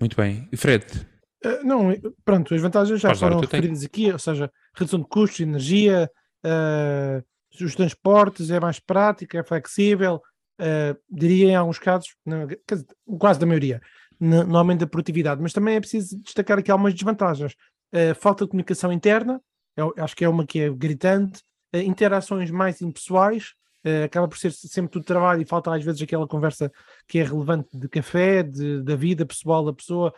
[0.00, 0.48] Muito bem.
[0.52, 0.84] E Fred?
[1.44, 1.92] Uh, não,
[2.24, 6.08] pronto, as vantagens já foram referidas aqui, ou seja, redução de custos, energia,
[6.44, 7.24] uh,
[7.64, 10.22] os transportes, é mais prático, é flexível,
[10.60, 12.14] uh, diria em alguns casos,
[13.18, 13.80] quase da maioria,
[14.18, 17.54] no, aumento da produtividade, mas também é preciso destacar aqui algumas desvantagens.
[17.92, 19.40] Uh, falta de comunicação interna,
[19.76, 21.40] eu, acho que é uma que é gritante,
[21.74, 23.54] uh, interações mais impessoais,
[23.86, 26.72] uh, acaba por ser sempre tudo trabalho e falta às vezes aquela conversa
[27.06, 30.12] que é relevante de café, de, da vida pessoal da pessoa,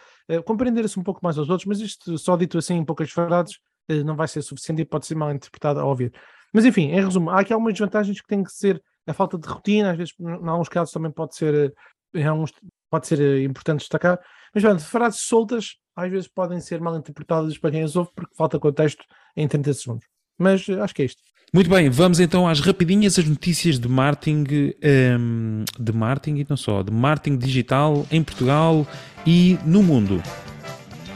[0.44, 3.58] compreender-se um pouco mais aos outros, mas isto só dito assim em poucas frases
[4.04, 6.12] não vai ser suficiente e pode ser mal interpretado ao ouvir.
[6.52, 9.48] Mas enfim, em resumo, há aqui algumas desvantagens que têm que ser a falta de
[9.48, 11.72] rotina, às vezes, em alguns casos também pode ser,
[12.14, 12.52] em alguns,
[12.90, 14.18] pode ser importante destacar,
[14.54, 18.34] mas pronto, frases soltas às vezes podem ser mal interpretadas para quem as ouve porque
[18.36, 19.04] falta contexto
[19.36, 20.06] em 30 segundos.
[20.38, 21.20] Mas eh, acho que é isto.
[21.52, 26.46] Muito bem, vamos então às rapidinhas as notícias de marketing, um, ehm, de marketing e
[26.48, 28.86] não só, de marketing digital em Portugal
[29.26, 30.22] e no mundo.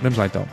[0.01, 0.49] Vamos lá então.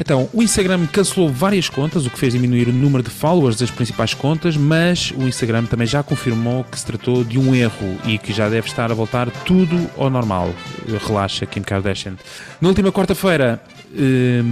[0.00, 3.70] Então, o Instagram cancelou várias contas, o que fez diminuir o número de followers das
[3.70, 8.16] principais contas, mas o Instagram também já confirmou que se tratou de um erro e
[8.16, 10.54] que já deve estar a voltar tudo ao normal.
[11.06, 12.14] Relaxa, Kim Kardashian.
[12.62, 13.60] Na última quarta-feira,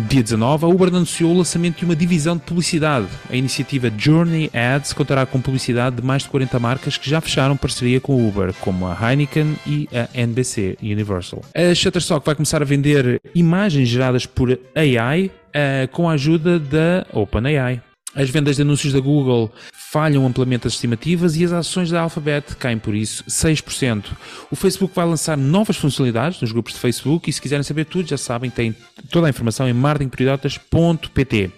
[0.09, 3.07] dia 19, a Uber anunciou o lançamento de uma divisão de publicidade.
[3.31, 7.57] A iniciativa Journey Ads contará com publicidade de mais de 40 marcas que já fecharam
[7.57, 11.43] parceria com a Uber, como a Heineken e a NBC Universal.
[11.55, 17.07] A Shutterstock vai começar a vender imagens geradas por AI uh, com a ajuda da
[17.13, 17.83] OpenAI.
[18.19, 22.57] As vendas de anúncios da Google falham amplamente as estimativas e as ações da Alphabet
[22.57, 24.07] caem por isso 6%.
[24.51, 28.09] O Facebook vai lançar novas funcionalidades nos grupos de Facebook e se quiserem saber tudo,
[28.09, 28.75] já sabem, tem
[29.13, 31.53] toda a informação em marketingpriodotas.pt.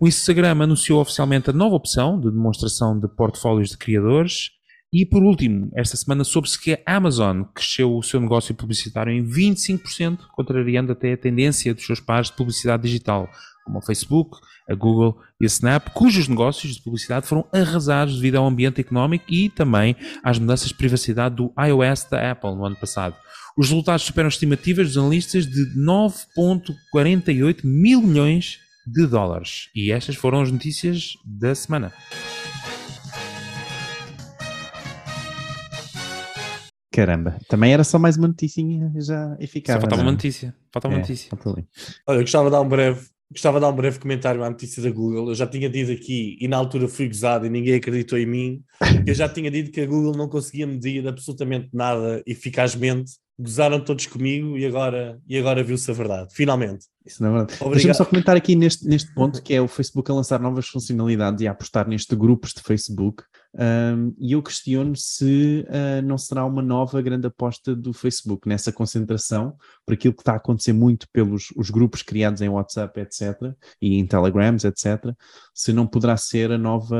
[0.00, 4.48] O Instagram anunciou oficialmente a nova opção de demonstração de portfólios de criadores
[4.94, 9.22] e por último, esta semana soube-se que a Amazon cresceu o seu negócio publicitário em
[9.22, 13.28] 25%, contrariando até a tendência dos seus pares de publicidade digital.
[13.64, 14.38] Como o Facebook,
[14.68, 19.24] a Google e a Snap, cujos negócios de publicidade foram arrasados devido ao ambiente económico
[19.28, 23.14] e também às mudanças de privacidade do iOS da Apple no ano passado.
[23.56, 29.68] Os resultados superam estimativas dos analistas de 9,48 mil milhões de dólares.
[29.74, 31.92] E estas foram as notícias da semana.
[36.90, 39.80] Caramba, também era só mais uma noticinha já Só eficaz.
[39.80, 40.12] faltava uma não é?
[40.12, 40.54] notícia.
[40.70, 41.30] Faltava uma É, notícia.
[41.30, 41.66] falta ali.
[42.06, 43.00] Olha, eu gostava de dar um breve,
[43.32, 45.30] gostava de dar um breve comentário à notícia da Google.
[45.30, 48.62] Eu já tinha dito aqui, e na altura fui gozado e ninguém acreditou em mim,
[49.06, 53.12] eu já tinha dito que a Google não conseguia medir absolutamente nada eficazmente.
[53.38, 56.34] Gozaram todos comigo e agora, e agora viu-se a verdade.
[56.34, 56.91] Finalmente.
[57.04, 57.70] Isso não é verdade.
[57.70, 61.40] Deixa-me só comentar aqui neste, neste ponto que é o Facebook a lançar novas funcionalidades
[61.40, 63.24] e a apostar neste grupos de Facebook.
[63.54, 68.72] Um, e eu questiono se uh, não será uma nova grande aposta do Facebook nessa
[68.72, 73.52] concentração, por aquilo que está a acontecer muito pelos os grupos criados em WhatsApp, etc.,
[73.80, 75.12] e em Telegrams, etc.,
[75.54, 76.96] se não poderá ser a nova,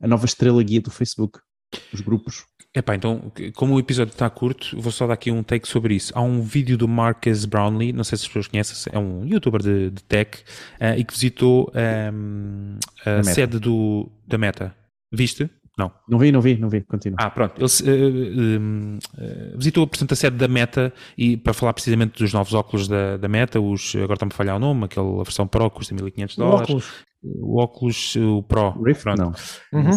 [0.00, 1.38] a nova estrela guia do Facebook,
[1.92, 2.44] os grupos.
[2.76, 6.12] Epá, então, como o episódio está curto, vou só dar aqui um take sobre isso.
[6.12, 9.62] Há um vídeo do Marcus Brownlee, não sei se as pessoas conhecem, é um youtuber
[9.62, 10.42] de, de tech,
[10.80, 13.22] eh, e que visitou ehm, a Meta.
[13.22, 14.74] sede do, da Meta.
[15.12, 15.48] Viste?
[15.78, 15.92] Não.
[16.08, 17.16] Não vi, não vi, não vi, continua.
[17.20, 17.54] Ah, pronto.
[17.60, 22.54] Ele um, eh, visitou, portanto, a sede da Meta e para falar precisamente dos novos
[22.54, 25.76] óculos da, da Meta, os, agora está-me a falhar o nome, aquela versão Pro que
[25.76, 26.62] custa 1500 O dólares.
[26.62, 26.92] óculos.
[27.24, 28.70] O óculos, o Pro.
[28.82, 29.02] Rift?
[29.02, 29.18] pronto.
[29.72, 29.80] Não.
[29.80, 29.90] Uhum.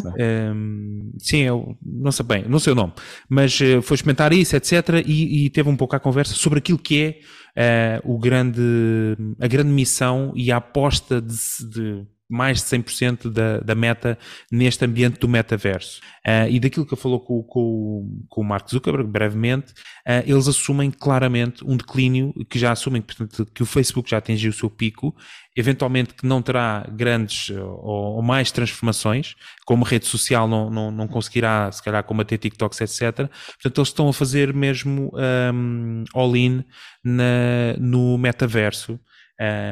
[0.54, 2.94] Um, sim, eu não sei bem, não sei o nome,
[3.28, 5.04] mas eh, foi experimentar isso, etc.
[5.06, 7.20] E, e teve um pouco a conversa sobre aquilo que é
[7.56, 8.62] eh, o grande,
[9.40, 11.36] a grande missão e a aposta de,
[11.70, 14.18] de mais de 100% da, da meta
[14.52, 16.02] neste ambiente do metaverso.
[16.26, 19.74] Eh, e daquilo que eu falou com, com, com o Mark Zuckerberg brevemente,
[20.06, 24.52] eh, eles assumem claramente um declínio que já assumem portanto, que o Facebook já atingiu
[24.52, 25.16] o seu pico,
[25.56, 30.92] eventualmente que não terá grandes eh, ou, ou mais transformações, como rede social não, não,
[30.92, 33.30] não conseguirá, se calhar, combater TikToks, etc.
[33.30, 35.12] Portanto, eles estão a fazer mesmo
[35.54, 36.64] um, all-in
[37.80, 39.00] no metaverso.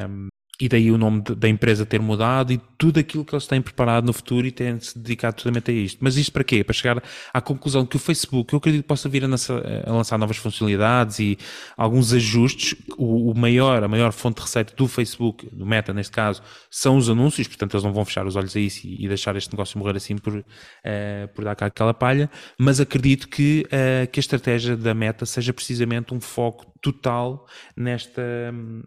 [0.07, 0.29] um,
[0.59, 3.61] e daí o nome de- da empresa ter mudado e tudo aquilo que eles têm
[3.61, 5.97] preparado no futuro e têm se dedicado totalmente a isto.
[6.01, 6.63] Mas isto para quê?
[6.63, 7.03] Para chegar
[7.33, 10.37] à conclusão que o Facebook, eu acredito que possa vir a, lança- a lançar novas
[10.37, 11.37] funcionalidades e
[11.75, 12.75] alguns ajustes.
[12.97, 16.97] O, o maior, a maior fonte de receita do Facebook, do Meta neste caso, são
[16.97, 19.51] os anúncios, portanto eles não vão fechar os olhos a isso e, e deixar este
[19.53, 20.43] negócio morrer assim por,
[20.83, 25.25] eh, por dar cá aquela palha, mas acredito que, eh, que a estratégia da Meta
[25.25, 28.21] seja precisamente um foco total nesta,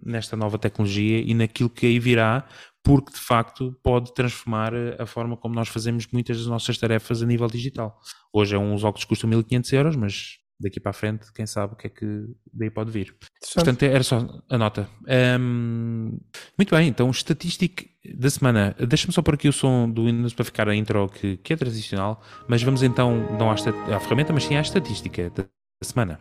[0.04, 2.46] nesta nova tecnologia e naquilo que aí virá,
[2.82, 7.26] porque de facto pode transformar a forma como nós fazemos muitas das nossas tarefas a
[7.26, 7.98] nível digital.
[8.32, 11.74] Hoje é uns óculos que custam 1500 euros, mas daqui para a frente, quem sabe
[11.74, 13.16] o que é que daí pode vir.
[13.54, 14.88] Portanto, era só a nota.
[15.08, 16.18] Ahm,
[16.56, 17.84] muito bem, então, estatística
[18.16, 18.74] da semana.
[18.88, 21.56] Deixa-me só pôr aqui o som do Windows para ficar a intro que, que é
[21.56, 25.44] tradicional, mas vamos então, não à, à ferramenta, mas sim à estatística da
[25.82, 26.18] semana.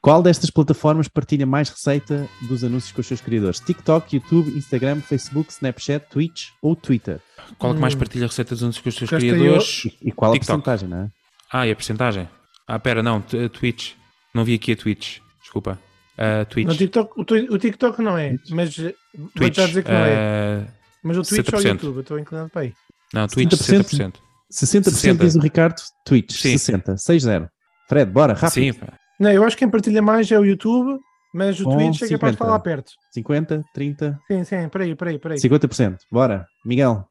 [0.00, 3.58] Qual destas plataformas partilha mais receita dos anúncios com os seus criadores?
[3.60, 7.20] TikTok, YouTube, Instagram, Facebook, Snapchat, Twitch ou Twitter?
[7.58, 7.98] Qual é que mais Hum.
[7.98, 9.84] partilha receitas dos anúncios com os seus estou criadores?
[10.00, 10.62] E qual a TikTok.
[10.62, 11.08] porcentagem, não é?
[11.52, 12.28] Ah, e a porcentagem?
[12.66, 13.94] Ah, pera, não, a Twitch.
[14.34, 15.78] Não vi aqui a Twitch, desculpa.
[16.16, 16.66] A Twitch.
[16.68, 18.94] No TikTok, o, o TikTok não é, mas eh,
[19.34, 19.56] Twitch.
[19.56, 20.12] já dizer que não é.
[20.12, 20.66] eh,
[21.02, 21.66] Mas o Twitch ou o 60%.
[21.72, 22.72] YouTube, eu estou inclinado para aí.
[23.14, 23.84] não, Twitch 70%.
[23.84, 24.12] 60%.
[24.52, 25.24] 60%, 60.
[25.24, 26.56] diz o Ricardo, Twitch, Sim.
[26.58, 27.48] 60, 6-0.
[27.88, 28.52] Fred, bora, rápido.
[28.52, 28.92] Sim, pá.
[29.18, 31.00] Não, eu acho que quem partilha mais é o YouTube,
[31.34, 32.30] mas o Com Twitch é capaz de 50.
[32.32, 32.92] estar lá perto.
[33.12, 35.38] 50, 30, Sim, sim, peraí, peraí, peraí.
[35.38, 35.98] 50%.
[36.10, 37.04] Bora, Miguel.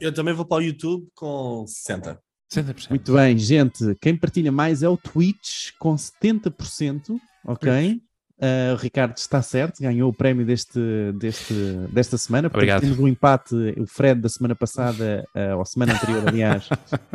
[0.00, 2.18] Eu também vou para o YouTube com 60.
[2.52, 2.88] 60%.
[2.90, 3.94] Muito bem, gente.
[4.00, 7.16] Quem partilha mais é o Twitch com 70%.
[7.44, 8.00] Ok.
[8.40, 10.78] Uh, o Ricardo está certo, ganhou o prémio deste,
[11.18, 11.52] deste,
[11.90, 12.48] desta semana.
[12.48, 12.80] Portanto, Obrigado.
[12.82, 16.68] Temos um empate, o Fred da semana passada, uh, ou semana anterior, aliás,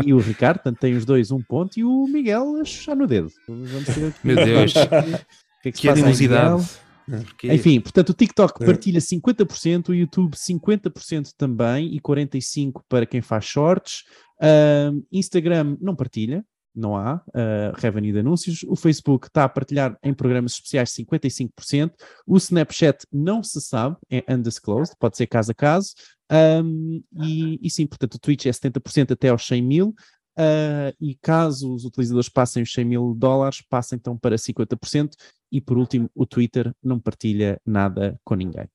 [0.05, 3.07] e o Ricardo, portanto tem os dois um ponto, e o Miguel a chuchar no
[3.07, 3.30] dedo.
[3.47, 4.19] Vamos ver aqui.
[4.24, 6.67] Meu Deus, O que é que que animosidade.
[7.05, 8.65] Porque- Enfim, portanto, o TikTok É.
[8.65, 14.03] partilha 50%, o YouTube 50% também e 45% para quem faz shorts.
[14.41, 16.43] Ahm, Instagram não partilha,
[16.76, 18.64] não há ah, revenue de anúncios.
[18.68, 21.91] O Facebook está a partilhar em programas especiais 55%.
[22.26, 25.93] O Snapchat não se sabe, é undisclosed, pode ser caso a caso.
[26.30, 29.95] Ahm, e, e sim, portanto, o Twitch é 70% até aos 100 mil.
[30.38, 35.11] ah, e caso os utilizadores passem os 100 mil dólares, passa então para 50%.
[35.52, 38.68] E por último, o Twitter não partilha nada com ninguém.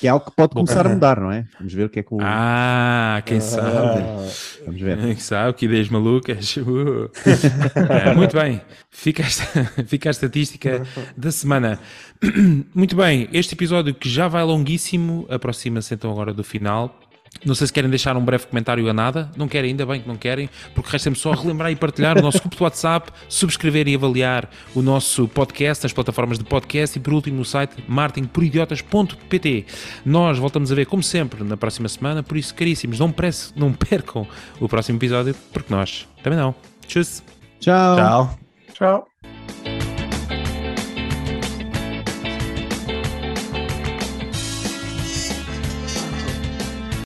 [0.00, 1.46] Que é algo que pode começar a mudar, não é?
[1.58, 2.18] Vamos ver o que é que o.
[2.20, 4.02] Ah, quem sabe?
[4.02, 4.28] Ah,
[4.66, 4.98] Vamos ver.
[4.98, 5.54] Quem sabe?
[5.54, 6.56] Que ideias malucas.
[6.58, 7.10] Uh.
[7.88, 8.60] É, muito bem.
[8.90, 9.44] Fica esta,
[9.86, 10.82] fica a estatística
[11.16, 11.78] da semana.
[12.74, 13.28] Muito bem.
[13.30, 16.98] Este episódio que já vai longuíssimo aproxima-se então agora do final.
[17.44, 19.30] Não sei se querem deixar um breve comentário a nada.
[19.36, 22.38] Não querem, ainda bem que não querem, porque resta-me só relembrar e partilhar o nosso
[22.40, 27.12] grupo de WhatsApp, subscrever e avaliar o nosso podcast nas plataformas de podcast e, por
[27.12, 29.66] último, no site marketingporidiotas.pt.
[30.04, 32.22] Nós voltamos a ver, como sempre, na próxima semana.
[32.22, 34.26] Por isso, caríssimos, não, prece, não percam
[34.60, 36.54] o próximo episódio, porque nós também não.
[36.86, 37.02] Tchau.
[37.60, 37.96] Tchau.
[37.96, 38.38] Tchau.
[38.74, 39.08] Tchau.